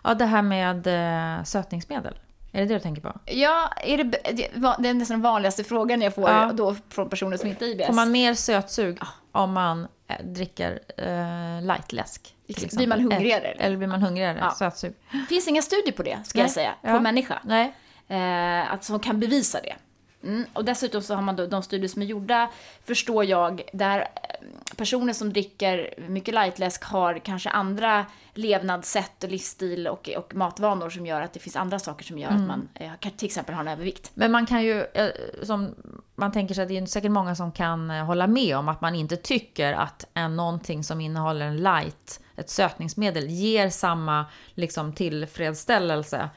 Ja, 0.04 0.14
det 0.14 0.26
här 0.26 0.42
med 0.42 0.88
eh, 0.88 1.44
sötningsmedel. 1.44 2.20
Är 2.52 2.60
det 2.62 2.66
det 2.68 2.74
du 2.74 2.80
tänker 2.80 3.02
på? 3.02 3.14
Ja, 3.26 3.70
är 3.84 3.98
det, 3.98 4.04
det 4.04 4.90
är 4.90 4.94
nästan 4.94 5.16
den 5.16 5.22
vanligaste 5.22 5.64
frågan 5.64 6.02
jag 6.02 6.16
får 6.16 6.30
Ja. 6.30 6.52
då 6.54 6.76
från 6.90 7.10
personer 7.10 7.38
som 7.38 7.50
inte 7.50 7.66
är 7.66 7.70
IBS. 7.70 7.86
Får 7.88 7.94
man 7.94 8.12
mer 8.12 8.34
sötsug 8.34 9.00
om 9.32 9.54
man 9.54 9.88
eh, 10.08 10.26
dricker 10.26 10.80
eh, 10.98 11.62
lightläsk? 11.66 12.36
Blir 12.72 12.88
man 12.88 13.00
hungrigare, 13.02 13.42
eller? 13.42 13.62
eller 13.66 13.78
blir 13.78 13.88
man 13.88 14.02
hungrigare? 14.02 14.38
Ja. 14.42 14.52
Sötsug? 14.52 14.94
Det 15.12 15.26
finns 15.30 15.48
inga 15.48 15.62
studier 15.62 15.92
på 15.94 16.04
det, 16.04 16.20
ska 16.26 16.38
Nej. 16.40 16.44
jag 16.44 16.52
säga, 16.52 16.72
på 16.82 16.88
Ja. 16.90 17.00
människa. 17.00 17.40
Nej. 17.44 17.74
eh, 18.08 18.74
att 18.74 18.84
som 18.84 19.00
kan 19.00 19.20
bevisa 19.20 19.60
det. 19.62 19.76
Mm. 20.24 20.46
Och 20.54 20.66
dessutom 20.66 21.02
så 21.02 21.16
har 21.16 21.22
man 21.22 21.36
då, 21.36 21.46
de 21.46 21.64
studier 21.64 21.88
som 21.88 22.02
är 22.02 22.06
gjorda, 22.06 22.50
förstår 22.86 23.26
jag, 23.26 23.62
där 23.74 24.00
eh, 24.00 24.76
personer 24.76 25.14
som 25.14 25.34
dricker 25.34 25.94
mycket 26.08 26.34
lightläsk 26.34 26.84
har 26.84 27.20
kanske 27.20 27.50
andra 27.50 28.06
levnadssätt 28.34 29.24
och 29.24 29.30
livsstil 29.30 29.88
och, 29.88 30.10
och 30.18 30.36
matvanor 30.36 30.90
som 30.90 31.06
gör 31.06 31.22
att 31.22 31.34
det 31.34 31.40
finns 31.40 31.56
andra 31.56 31.80
saker 31.80 32.06
som 32.06 32.18
gör 32.18 32.30
att 32.30 32.48
man 32.48 32.70
eh, 32.76 32.92
till 33.18 33.26
exempel 33.26 33.56
har 33.56 33.62
en 33.62 33.68
övervikt. 33.68 34.12
Men 34.14 34.32
man 34.32 34.46
kan 34.46 34.64
ju, 34.64 34.84
eh, 34.84 35.10
som 35.44 35.76
man 36.16 36.32
tänker 36.32 36.54
sig 36.56 36.62
att 36.62 36.70
det 36.70 36.78
är 36.78 36.86
säkert 36.86 37.12
många 37.12 37.36
som 37.36 37.52
kan 37.52 37.90
hålla 37.90 38.28
med 38.28 38.58
om 38.58 38.70
att 38.70 38.82
man 38.82 38.96
inte 38.96 39.16
tycker 39.16 39.74
att 39.74 40.06
en, 40.14 40.36
någonting 40.36 40.84
som 40.84 41.02
innehåller 41.02 41.46
en 41.46 41.58
light, 41.58 42.20
ett 42.36 42.50
sötningsmedel, 42.50 43.28
ger 43.28 43.70
samma 43.70 44.26
liksom, 44.56 44.94
tillfredsställelse 44.94 46.30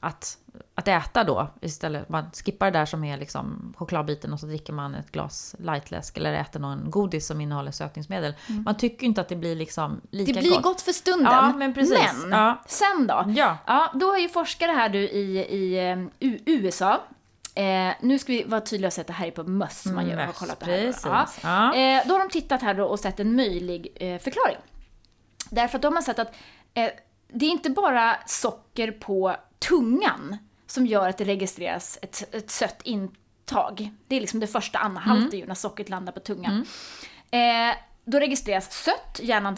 att, 0.00 0.38
att 0.74 0.88
äta 0.88 1.24
då 1.24 1.48
istället. 1.60 2.08
Man 2.08 2.30
skippar 2.44 2.70
det 2.70 2.78
där 2.78 2.86
som 2.86 3.04
är 3.04 3.16
liksom 3.16 3.74
chokladbiten 3.78 4.32
och 4.32 4.40
så 4.40 4.46
dricker 4.46 4.72
man 4.72 4.94
ett 4.94 5.12
glas 5.12 5.54
lightläsk 5.58 6.16
eller 6.16 6.32
äter 6.32 6.60
någon 6.60 6.90
godis 6.90 7.26
som 7.26 7.40
innehåller 7.40 7.70
sötningsmedel. 7.70 8.34
Man 8.64 8.76
tycker 8.76 9.06
inte 9.06 9.20
att 9.20 9.28
det 9.28 9.36
blir 9.36 9.56
liksom 9.56 10.00
lika 10.10 10.32
Det 10.32 10.40
blir 10.40 10.50
gott. 10.50 10.62
gott 10.62 10.80
för 10.80 10.92
stunden, 10.92 11.32
Ja, 11.32 11.52
men 11.56 11.74
precis. 11.74 11.98
men 12.26 12.38
Ja. 12.38 12.62
sen 12.66 13.06
då? 13.06 13.24
Ja. 13.36 13.58
Ja, 13.66 13.90
då 13.94 14.06
har 14.06 14.18
ju 14.18 14.28
forskare 14.28 14.70
här 14.72 14.88
du 14.88 14.98
i, 14.98 15.38
i 15.38 15.90
eh, 15.90 15.98
U- 16.20 16.40
USA 16.46 17.00
Eh, 17.56 17.94
nu 18.00 18.18
ska 18.18 18.32
vi 18.32 18.44
vara 18.44 18.60
tydliga 18.60 18.86
och 18.86 18.92
säga 18.92 19.00
att 19.02 19.06
det 19.06 19.12
här 19.12 19.26
är 19.26 19.30
på 19.30 19.44
möss 19.44 19.86
man 19.86 20.06
gör, 20.08 20.16
har 20.16 20.26
Möss, 20.26 20.38
kollat 20.38 20.58
på 20.58 20.66
det 20.66 20.72
här. 20.76 20.94
Ja. 21.04 21.26
Ja. 21.42 21.74
Eh, 21.74 22.02
då 22.06 22.14
har 22.14 22.18
de 22.20 22.28
tittat 22.28 22.62
här 22.62 22.74
då 22.74 22.84
och 22.84 23.00
sett 23.00 23.20
en 23.20 23.36
möjlig 23.36 23.88
eh, 24.00 24.18
förklaring. 24.18 24.56
Därför 25.50 25.76
att 25.78 25.82
de 25.82 25.94
har 25.94 26.02
sett 26.02 26.18
att 26.18 26.34
eh, 26.74 26.88
det 27.34 27.46
är 27.46 27.50
inte 27.50 27.70
bara 27.70 28.16
socker 28.26 28.92
på 28.92 29.36
tungan 29.58 30.36
som 30.66 30.86
gör 30.86 31.08
att 31.08 31.18
det 31.18 31.24
registreras 31.24 31.98
ett, 32.02 32.34
ett 32.34 32.50
sött 32.50 32.82
intag. 32.84 33.90
Det 34.08 34.16
är 34.16 34.20
liksom 34.20 34.40
det 34.40 34.46
första 34.46 34.78
anhalten 34.78 35.38
ju 35.38 35.46
när 35.46 35.54
sockret 35.54 35.88
landar 35.88 36.12
på 36.12 36.20
tungan. 36.20 36.66
Eh, 37.30 37.76
då 38.04 38.18
registreras 38.18 38.72
sött, 38.72 39.20
hjärnan 39.22 39.56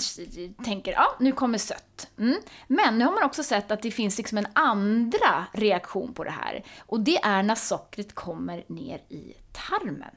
tänker 0.65 0.93
ja, 0.93 1.17
nu 1.21 1.33
kommer 1.33 1.59
sött. 1.59 2.09
Mm. 2.19 2.37
Men 2.67 2.99
nu 2.99 3.05
har 3.05 3.12
man 3.12 3.23
också 3.23 3.43
sett 3.43 3.71
att 3.71 3.83
det 3.83 3.91
finns 3.91 4.19
liksom 4.19 4.39
en 4.39 4.47
andra 4.53 5.47
reaktion 5.53 6.15
på 6.15 6.25
det 6.25 6.31
här. 6.31 6.65
Och 6.79 7.01
det 7.01 7.19
är 7.23 7.43
när 7.43 7.55
sockret 7.55 8.15
kommer 8.15 8.65
ner 8.67 9.01
i 9.09 9.35
tarmen. 9.53 10.15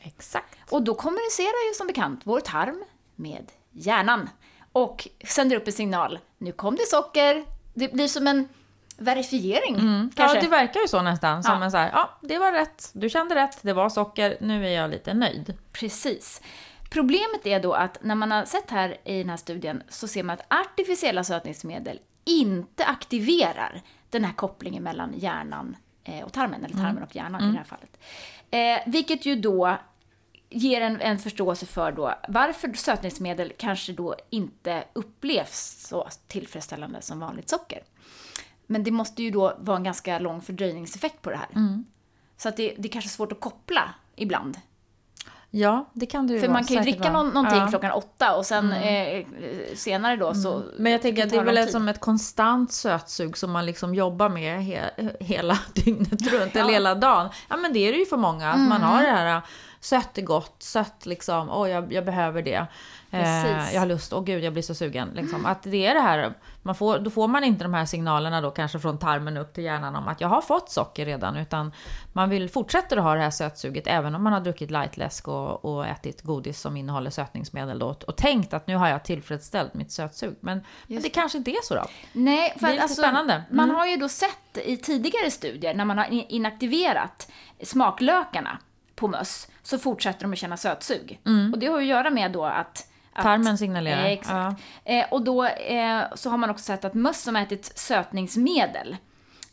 Exakt. 0.00 0.56
Och 0.70 0.82
då 0.82 0.94
kommunicerar 0.94 1.68
ju 1.68 1.74
som 1.74 1.86
bekant 1.86 2.20
vår 2.24 2.40
tarm 2.40 2.84
med 3.16 3.52
hjärnan. 3.70 4.28
Och 4.72 5.08
sänder 5.28 5.56
upp 5.56 5.66
en 5.66 5.72
signal. 5.72 6.18
Nu 6.40 6.52
kom 6.52 6.74
det 6.76 6.86
socker. 6.86 7.44
Det 7.74 7.92
blir 7.92 8.08
som 8.08 8.26
en 8.26 8.48
verifiering, 8.96 9.74
kanske. 10.16 10.36
Ja, 10.36 10.42
det 10.42 10.48
verkar 10.48 10.80
ju 10.80 10.88
så 10.88 11.02
nästan. 11.02 11.42
Som 11.42 11.58
Ja. 11.58 11.64
en 11.64 11.70
så 11.70 11.76
här, 11.76 11.90
ja, 11.92 12.10
det 12.22 12.38
var 12.38 12.52
rätt. 12.52 12.90
Du 12.92 13.08
kände 13.08 13.34
rätt. 13.34 13.58
Det 13.62 13.72
var 13.72 13.88
socker. 13.88 14.36
Nu 14.40 14.66
är 14.66 14.70
jag 14.70 14.90
lite 14.90 15.14
nöjd. 15.14 15.54
Precis. 15.72 16.42
Problemet 16.90 17.46
är 17.46 17.60
då 17.60 17.72
att 17.72 17.98
när 18.02 18.14
man 18.14 18.30
har 18.30 18.44
sett 18.44 18.70
här 18.70 18.96
i 19.04 19.18
den 19.18 19.30
här 19.30 19.36
studien 19.36 19.82
så 19.88 20.08
ser 20.08 20.22
man 20.22 20.34
att 20.34 20.52
artificiella 20.66 21.24
sötningsmedel 21.24 21.98
inte 22.24 22.84
aktiverar 22.84 23.82
den 24.10 24.24
här 24.24 24.32
kopplingen 24.32 24.82
mellan 24.82 25.12
hjärnan 25.16 25.76
eh, 26.04 26.24
och 26.24 26.32
tarmen, 26.32 26.64
eller 26.64 26.74
tarmen 26.74 27.02
och 27.02 27.16
hjärnan 27.16 27.42
i 27.48 27.52
det 27.52 27.58
här 27.58 27.64
fallet. 27.64 27.98
Eh, 28.50 28.90
vilket 28.92 29.26
ju 29.26 29.36
då 29.36 29.76
ger 30.50 30.80
en, 30.80 31.00
en 31.00 31.18
förståelse 31.18 31.66
för 31.66 31.92
då 31.92 32.14
varför 32.28 32.72
sötningsmedel 32.72 33.52
kanske 33.58 33.92
då 33.92 34.14
inte 34.30 34.84
upplevs 34.92 35.86
så 35.88 36.08
tillfredsställande 36.28 37.02
som 37.02 37.20
vanligt 37.20 37.48
socker. 37.48 37.82
Men 38.66 38.84
det 38.84 38.90
måste 38.90 39.22
ju 39.22 39.30
då 39.30 39.56
vara 39.58 39.76
en 39.76 39.84
ganska 39.84 40.18
lång 40.18 40.40
fördröjningseffekt 40.40 41.22
på 41.22 41.30
det 41.30 41.36
här. 41.36 41.48
Så 42.36 42.48
att 42.48 42.56
det, 42.56 42.74
det 42.78 42.88
är 42.88 42.92
kanske 42.92 43.10
svårt 43.10 43.32
att 43.32 43.40
koppla 43.40 43.94
ibland. 44.16 44.58
Ja, 45.50 45.90
det 45.92 46.06
kan 46.06 46.28
ju 46.28 46.40
För 46.40 46.48
man 46.48 46.64
kan 46.64 46.76
ju 46.76 46.82
dricka 46.82 47.12
någon, 47.12 47.28
någonting 47.28 47.56
Ja. 47.56 47.60
Mm. 47.60 47.70
klockan 47.70 47.92
åtta 47.92 48.36
och 48.36 48.46
sen 48.46 48.72
eh, 48.72 49.26
senare 49.74 50.16
då 50.16 50.34
så... 50.34 50.62
Men 50.78 50.92
jag 50.92 51.02
tänker 51.02 51.24
att 51.24 51.30
det 51.30 51.36
är 51.36 51.44
väl 51.44 51.68
som 51.68 51.88
ett 51.88 52.00
konstant 52.00 52.72
sötsug 52.72 53.36
som 53.36 53.50
man 53.50 53.66
liksom 53.66 53.94
jobbar 53.94 54.28
med 54.28 54.64
he, 54.64 54.90
hela 55.20 55.58
dygnet 55.74 56.32
runt, 56.32 56.56
eller 56.56 56.68
Ja. 56.68 56.72
hela 56.72 56.94
dagen. 56.94 57.28
Ja 57.48 57.56
men 57.56 57.72
det 57.72 57.88
är 57.88 57.92
det 57.92 57.98
ju 57.98 58.06
för 58.06 58.16
många, 58.16 58.52
att 58.52 58.68
man 58.68 58.82
har 58.82 59.02
det 59.02 59.10
här 59.10 59.42
sött 59.80 60.18
är 60.18 60.22
gott, 60.22 60.62
sött 60.62 61.06
liksom, 61.06 61.50
åh 61.50 61.70
jag, 61.70 61.92
jag 61.92 62.04
behöver 62.04 62.42
det. 62.42 62.66
Eh, 63.12 63.74
jag 63.74 63.80
har 63.80 63.86
lust, 63.86 64.12
åh 64.12 64.24
gud 64.24 64.44
jag 64.44 64.52
blir 64.52 64.62
så 64.62 64.74
sugen. 64.74 65.08
Liksom. 65.14 65.46
Att 65.46 65.62
det 65.62 65.86
är 65.86 65.94
det 65.94 66.00
här, 66.00 66.32
man 66.62 66.74
får, 66.74 66.98
då 66.98 67.10
får 67.10 67.28
man 67.28 67.44
inte 67.44 67.64
de 67.64 67.74
här 67.74 67.84
signalerna 67.84 68.40
då 68.40 68.50
kanske 68.50 68.78
från 68.78 68.98
tarmen 68.98 69.36
upp 69.36 69.54
till 69.54 69.64
hjärnan 69.64 69.96
om 69.96 70.08
att 70.08 70.20
jag 70.20 70.28
har 70.28 70.40
fått 70.40 70.70
socker 70.70 71.06
redan, 71.06 71.36
utan 71.36 71.72
man 72.12 72.30
vill 72.30 72.50
fortsätta 72.50 72.96
att 72.96 73.02
ha 73.02 73.14
det 73.14 73.20
här 73.20 73.30
sötsuget 73.30 73.86
även 73.86 74.14
om 74.14 74.22
man 74.22 74.32
har 74.32 74.40
druckit 74.40 74.70
lightläsk 74.70 75.28
och, 75.28 75.64
och 75.64 75.86
ätit 75.86 76.22
godis 76.22 76.60
som 76.60 76.76
innehåller 76.76 77.10
sötningsmedel 77.10 77.78
då, 77.78 77.96
och 78.06 78.16
tänkt 78.16 78.54
att 78.54 78.66
nu 78.66 78.76
har 78.76 78.88
jag 78.88 79.04
tillfredsställt 79.04 79.74
mitt 79.74 79.92
sötsug. 79.92 80.36
Men, 80.40 80.64
men 80.86 81.02
det 81.02 81.08
kanske 81.10 81.38
inte 81.38 81.50
är 81.50 81.62
så 81.64 81.74
då. 81.74 81.84
Nej, 82.12 82.52
för 82.52 82.60
Det 82.60 82.66
är 82.66 82.72
lite 82.72 82.82
alltså, 82.82 83.02
spännande. 83.02 83.42
man 83.50 83.64
Mm. 83.64 83.76
har 83.76 83.86
ju 83.86 83.96
då 83.96 84.08
sett 84.08 84.58
i 84.64 84.76
tidigare 84.76 85.30
studier 85.30 85.74
när 85.74 85.84
man 85.84 85.98
har 85.98 86.04
in- 86.12 86.26
inaktiverat 86.28 87.28
smaklökarna 87.62 88.58
på 89.00 89.08
möss 89.08 89.48
så 89.62 89.78
fortsätter 89.78 90.22
de 90.22 90.32
att 90.32 90.38
känna 90.38 90.56
sötsug. 90.56 91.20
Och 91.52 91.58
det 91.58 91.66
har 91.66 91.80
ju 91.80 91.84
att 91.84 91.98
göra 91.98 92.10
med 92.10 92.32
då 92.32 92.44
att... 92.44 92.56
att 92.56 92.86
Mm. 93.14 93.24
Tarmen 93.24 93.58
signalerar. 93.58 94.04
Eh, 94.04 94.12
exakt. 94.12 94.62
Eh, 94.84 95.06
och 95.10 95.22
då 95.22 95.44
eh, 95.44 96.02
så 96.14 96.30
har 96.30 96.38
man 96.38 96.50
också 96.50 96.64
sett 96.64 96.84
att 96.84 96.94
möss 96.94 97.22
som 97.22 97.36
ätit 97.36 97.78
sötningsmedel 97.78 98.96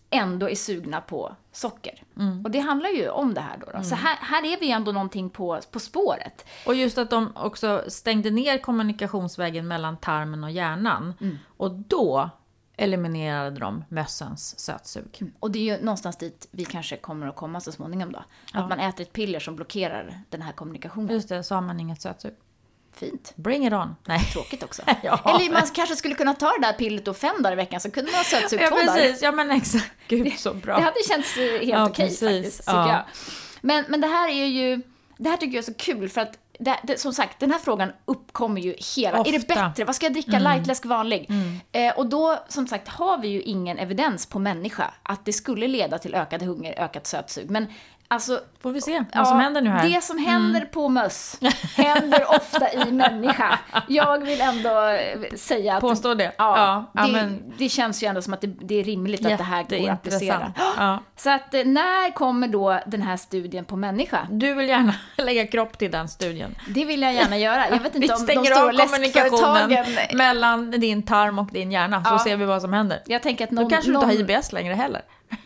ändå 0.10 0.50
är 0.50 0.56
sugna 0.56 1.02
på 1.02 1.36
socker. 1.52 2.04
Mm. 2.18 2.46
Och 2.46 2.52
det 2.52 2.60
handlar 2.60 2.90
ju 2.90 3.10
om 3.10 3.34
det 3.34 3.42
här 3.42 3.58
då. 3.58 3.78
då. 3.78 3.84
Så 3.84 3.96
här, 3.96 4.18
här 4.22 4.46
är 4.46 4.60
vi 4.60 4.72
ändå 4.72 4.92
någonting 4.92 5.30
på, 5.30 5.60
på 5.72 5.80
spåret. 5.80 6.46
Och 6.66 6.76
just 6.76 6.98
att 6.98 7.10
de 7.10 7.32
också 7.36 7.84
stängde 7.88 8.30
ner 8.30 8.58
kommunikationsvägen 8.58 9.68
mellan 9.68 9.98
tarmen 9.98 10.44
och 10.44 10.52
hjärnan. 10.52 11.14
Mm. 11.22 11.38
Och 11.58 11.72
då 11.72 12.30
eliminerade 12.78 13.60
de 13.60 13.84
mössens 13.90 14.60
sötsug. 14.60 15.24
Och 15.40 15.52
det 15.52 15.60
är 15.60 15.78
ju 15.78 15.84
någonstans 15.84 16.18
dit 16.18 16.48
vi 16.52 16.66
kanske 16.66 16.98
kommer 16.98 17.28
att 17.28 17.36
komma 17.36 17.62
så 17.62 17.72
småningom 17.72 18.12
då. 18.12 18.24
Att 18.54 18.70
man 18.70 18.80
äter 18.80 19.02
ett 19.02 19.13
piller 19.13 19.40
som 19.40 19.56
blockerar 19.56 20.22
den 20.30 20.42
här 20.42 20.52
kommunikationen. 20.52 21.10
Just 21.16 21.30
det, 21.30 21.44
så 21.44 21.56
har 21.56 21.62
man 21.62 21.80
inget 21.80 22.02
sötsug. 22.02 22.34
Fint. 22.94 23.34
Bring 23.36 23.68
it 23.68 23.74
on! 23.74 23.96
Nej. 24.06 24.20
Tråkigt 24.34 24.63
också. 24.63 24.82
Ja. 25.04 25.22
Eller 25.26 25.54
man 25.54 25.62
kanske 25.74 25.96
skulle 25.96 26.16
kunna 26.16 26.34
ta 26.34 26.46
det 26.60 26.62
där 26.68 26.74
pillret 26.74 27.06
då 27.06 27.13
fem 27.13 27.36
dagar 27.42 27.54
i 27.54 27.56
veckan 27.56 27.80
så 27.80 27.92
kunde 27.92 28.12
man 28.12 28.18
ha 28.18 28.24
sötsug 28.24 28.60
Ja 28.62 28.68
två 28.70 28.76
dagar. 28.76 28.94
precis, 28.98 29.22
ja 29.22 29.32
men 29.32 29.52
exakt. 29.52 29.92
Gud 30.08 30.34
så 30.40 30.54
bra. 30.54 30.76
Det 30.78 30.82
hade 30.84 31.04
känts 31.10 31.38
eh, 31.38 31.52
helt 31.52 31.63
Ja, 31.63 31.90
okej 31.90 32.06
precis. 32.08 32.22
faktiskt, 32.44 32.63
Ja. 32.68 32.92
jag. 32.92 33.04
Men, 33.62 33.86
men 33.90 34.02
det 34.02 34.08
här 34.08 34.30
är 34.30 34.46
ju, 34.46 34.82
det 35.18 35.30
här 35.30 35.38
tycker 35.38 35.54
jag 35.56 35.62
är 35.62 35.66
så 35.66 35.74
kul 35.74 36.10
för 36.10 36.22
att 36.22 36.38
det, 36.60 36.80
det, 36.84 37.00
som 37.00 37.13
sagt, 37.13 37.39
den 37.39 37.52
här 37.52 37.60
frågan 37.60 37.91
uppkommer 38.06 38.62
ju 38.62 38.76
hela... 38.96 39.17
Är 39.17 39.32
det 39.32 39.38
Ofta. 39.38 39.54
Mm. 39.54 39.70
bättre? 39.70 39.86
Vad 39.86 39.96
ska 39.96 40.06
jag 40.06 40.13
dricka? 40.13 40.39
Lightläsk 40.39 40.86
vanlig? 40.86 41.30
Eh, 41.72 41.98
och 41.98 42.08
då, 42.08 42.39
som 42.48 42.67
sagt, 42.67 42.88
har 42.88 43.17
vi 43.17 43.28
ju 43.28 43.41
ingen 43.41 43.78
evidens 43.78 44.26
på 44.26 44.39
människa 44.39 44.93
att 45.04 45.26
det 45.26 45.34
skulle 45.34 45.67
leda 45.67 45.98
till 45.98 46.15
ökad 46.15 46.41
hunger, 46.41 46.80
ökat 46.80 47.08
sötsug. 47.08 47.50
Men 47.50 47.67
alltså... 48.08 48.39
Får 48.62 48.72
vi 48.72 48.82
se 48.82 49.04
vad 49.13 49.28
som 49.28 49.39
händer 49.39 49.62
nu 49.62 49.70
här. 49.70 49.80
Mm. 49.80 49.91
Det 49.91 50.02
som 50.02 50.17
händer 50.17 50.62
på 50.62 50.89
möss 50.89 51.39
händer 51.76 52.26
ofta 52.36 52.74
i 52.74 52.91
människa. 52.91 53.60
Jag 53.88 54.26
vill 54.26 54.41
ändå 54.41 54.88
eh, 54.88 55.36
säga 55.36 55.76
att... 55.76 55.82
Påstå 55.82 56.13
det. 56.13 56.32
Ja, 56.38 56.86
Ja, 56.93 57.06
det, 57.06 57.12
men- 57.12 57.54
det 57.58 57.70
känns 57.70 58.04
ju 58.04 58.08
ändå 58.08 58.22
som 58.22 58.34
att 58.34 58.41
det, 58.41 58.48
det 58.48 58.76
är 58.80 58.84
rimligt 58.84 59.26
att 59.26 59.38
det 59.38 59.43
här 59.43 59.63
går 59.63 59.89
att 59.89 59.93
applicera. 59.93 60.54
Ja. 60.78 61.00
Så 61.15 61.30
att 61.30 61.54
eh, 61.54 61.65
när 61.65 62.12
kommer 62.12 62.48
då 62.48 62.80
den 62.86 63.02
här 63.02 63.17
studien 63.17 63.65
på 63.65 63.76
människa? 63.76 64.28
Du 64.32 64.54
vill 64.54 64.70
gärna 64.70 64.96
lägga 65.17 65.48
kropp 65.48 65.78
till 65.78 65.91
den 65.91 66.10
studien. 66.10 66.56
Det 66.70 66.86
vill 66.86 67.02
jag 67.02 67.13
gärna 67.13 67.38
göra. 67.38 67.70
Jag 67.70 67.80
vet 67.80 67.96
inte 67.96 68.13
om 68.13 68.20
de 68.20 68.24
stänger 68.24 68.56
stora 68.56 68.72
läskföretagen... 68.72 69.86
mellan 70.13 70.72
din 70.72 71.04
tarm 71.04 71.39
och 71.39 71.48
din 71.52 71.72
hjärna, 71.72 72.04
så 72.06 72.20
ser 72.20 72.38
vi 72.38 72.46
vad 72.46 72.62
som 72.62 72.74
händer. 72.74 73.02
Jag 73.06 73.24
tänker 73.24 73.43
att 73.43 73.52
någon... 73.52 73.63
Då 73.63 73.70
kanske 73.70 73.91
du 73.91 73.96
inte 73.96 74.08
någon, 74.08 74.30
har 74.30 74.38
IBS 74.38 74.52
längre 74.52 74.74
heller. 74.74 75.02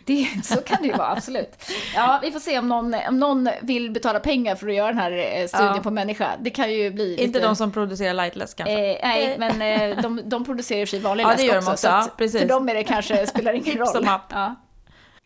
Det, 0.06 0.28
Så 0.44 0.56
kan 0.62 0.78
det 0.82 0.88
ju 0.88 0.94
vara, 0.94 1.08
absolut. 1.12 1.65
Ja, 1.96 2.20
vi 2.22 2.32
får 2.32 2.39
se 2.39 2.60
om 2.60 2.67
någon, 2.70 2.96
om 3.08 3.20
någon 3.20 3.50
vill 3.62 3.91
betala 3.91 4.20
pengar 4.20 4.56
för 4.56 4.67
att 4.67 4.74
göra 4.74 4.88
den 4.88 4.98
här 4.98 5.12
eh, 5.12 5.48
studien 5.48 5.74
Ja. 5.76 5.80
på 5.84 5.91
människa. 5.91 6.32
Det 6.39 6.50
kan 6.50 6.74
ju 6.74 6.91
bli 6.91 7.10
lite... 7.10 7.24
Inte 7.24 7.39
de 7.39 7.56
som 7.56 7.72
producerar 7.72 8.13
lightläsk 8.13 8.58
kanske. 8.58 8.74
Eh, 8.96 9.08
nej, 9.08 9.36
men 9.39 9.62
eh, 9.62 10.02
de, 10.02 10.22
de 10.30 10.46
producerar 10.46 10.82
och 10.82 10.88
för 10.89 10.98
sig 10.98 11.00
vanlig 11.00 11.24
Ja, 11.26 11.28
det 11.30 11.34
läsk 11.36 11.46
gör 11.46 11.54
de 11.54 11.60
också. 11.60 11.72
också, 11.72 11.82
så 11.82 11.88
ja, 11.88 12.10
precis. 12.17 12.41
För 12.41 12.48
dem 12.48 12.70
är 12.70 12.74
det 12.74 12.84
kanske, 12.84 13.28
spelar 13.28 13.54
ingen 13.54 13.78
roll. 13.78 13.88
som 13.88 14.08
happ. 14.08 14.26
Ja. 14.30 14.56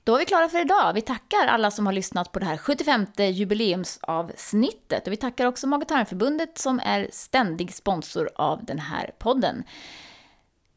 Då 0.03 0.15
är 0.15 0.19
vi 0.19 0.25
klara 0.25 0.49
för 0.49 0.61
idag. 0.61 0.93
Vi 0.93 1.01
tackar 1.01 1.47
alla 1.47 1.71
som 1.71 1.85
har 1.85 1.93
lyssnat 1.93 2.31
på 2.31 2.39
det 2.39 2.45
här 2.45 2.57
75 2.57 3.05
jubileumsavsnittet. 3.17 5.07
Och 5.07 5.13
vi 5.13 5.17
tackar 5.17 5.45
också 5.45 5.67
Mag-tarmförbundet 5.67 6.57
som 6.57 6.79
är 6.85 7.07
ständig 7.11 7.73
sponsor 7.75 8.29
av 8.35 8.65
den 8.65 8.79
här 8.79 9.11
podden. 9.19 9.63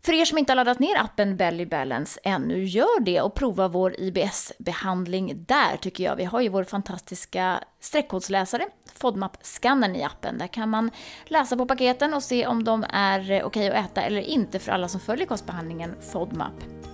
För 0.09 0.12
er 0.12 0.25
som 0.25 0.38
inte 0.38 0.53
har 0.53 0.57
laddat 0.57 0.79
ner 0.79 0.97
appen 0.97 1.37
Belly 1.37 1.66
Balance 1.66 2.21
ännu, 2.23 2.64
gör 2.64 3.01
det 3.01 3.21
och 3.21 3.35
prova 3.35 3.68
vår 3.68 4.01
IBS-behandling 4.01 5.44
där 5.49 5.77
tycker 5.77 6.05
jag. 6.05 6.16
Vi 6.16 6.25
har 6.25 6.40
ju 6.40 6.49
vår 6.49 6.64
fantastiska 6.64 7.64
streckkodsläsare, 7.81 8.66
FODMAP-skannern 8.94 9.97
i 9.97 10.05
appen. 10.05 10.38
Där 10.38 10.47
kan 10.47 10.68
man 10.68 10.90
läsa 11.25 11.57
på 11.57 11.66
paketen 11.66 12.14
och 12.14 12.23
se 12.23 12.47
om 12.47 12.64
de 12.64 12.85
är 12.90 13.42
okej 13.44 13.44
okej 13.44 13.71
att 13.71 13.90
äta 13.90 14.03
eller 14.03 14.21
inte 14.21 14.59
för 14.59 14.73
alla 14.73 14.88
som 14.88 15.01
följer 15.01 15.27
kostbehandlingen 15.27 15.97
FODMAP. 16.12 16.88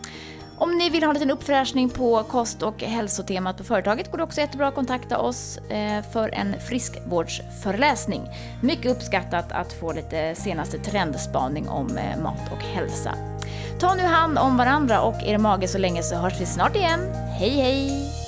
Om 0.59 0.79
ni 0.79 0.91
vill 0.91 1.03
ha 1.03 1.11
en 1.11 1.15
liten 1.15 1.31
uppfräschning 1.31 1.91
på 1.91 2.23
kost 2.23 2.63
och 2.63 2.83
hälsotemat 2.83 3.57
på 3.57 3.65
företaget 3.65 4.11
går 4.11 4.19
det 4.19 4.25
också 4.25 4.41
jättebra 4.41 4.69
att 4.69 4.75
kontakta 4.75 5.19
oss 5.19 5.59
eh, 5.59 6.03
för 6.13 6.35
en 6.35 6.61
friskvårdsföreläsning. 6.69 8.23
Mycket 8.63 8.97
uppskattat 8.97 9.53
att 9.53 9.73
få 9.73 9.93
lite 9.93 10.35
senaste 10.35 10.79
trendspaning 10.79 11.69
om 11.69 11.99
eh, 11.99 12.23
mat 12.23 12.53
och 12.53 12.63
hälsa. 12.63 13.15
Ta 13.81 13.95
nu 13.95 14.03
hand 14.03 14.39
om 14.39 14.57
varandra 14.57 15.01
och 15.01 15.23
er 15.23 15.39
mage 15.39 15.69
så 15.69 15.79
länge 15.79 16.03
så 16.03 16.17
hörs 16.17 16.41
vi 16.41 16.47
snart 16.47 16.77
igen. 16.77 17.01
Hej 17.39 17.51
hej! 17.51 18.24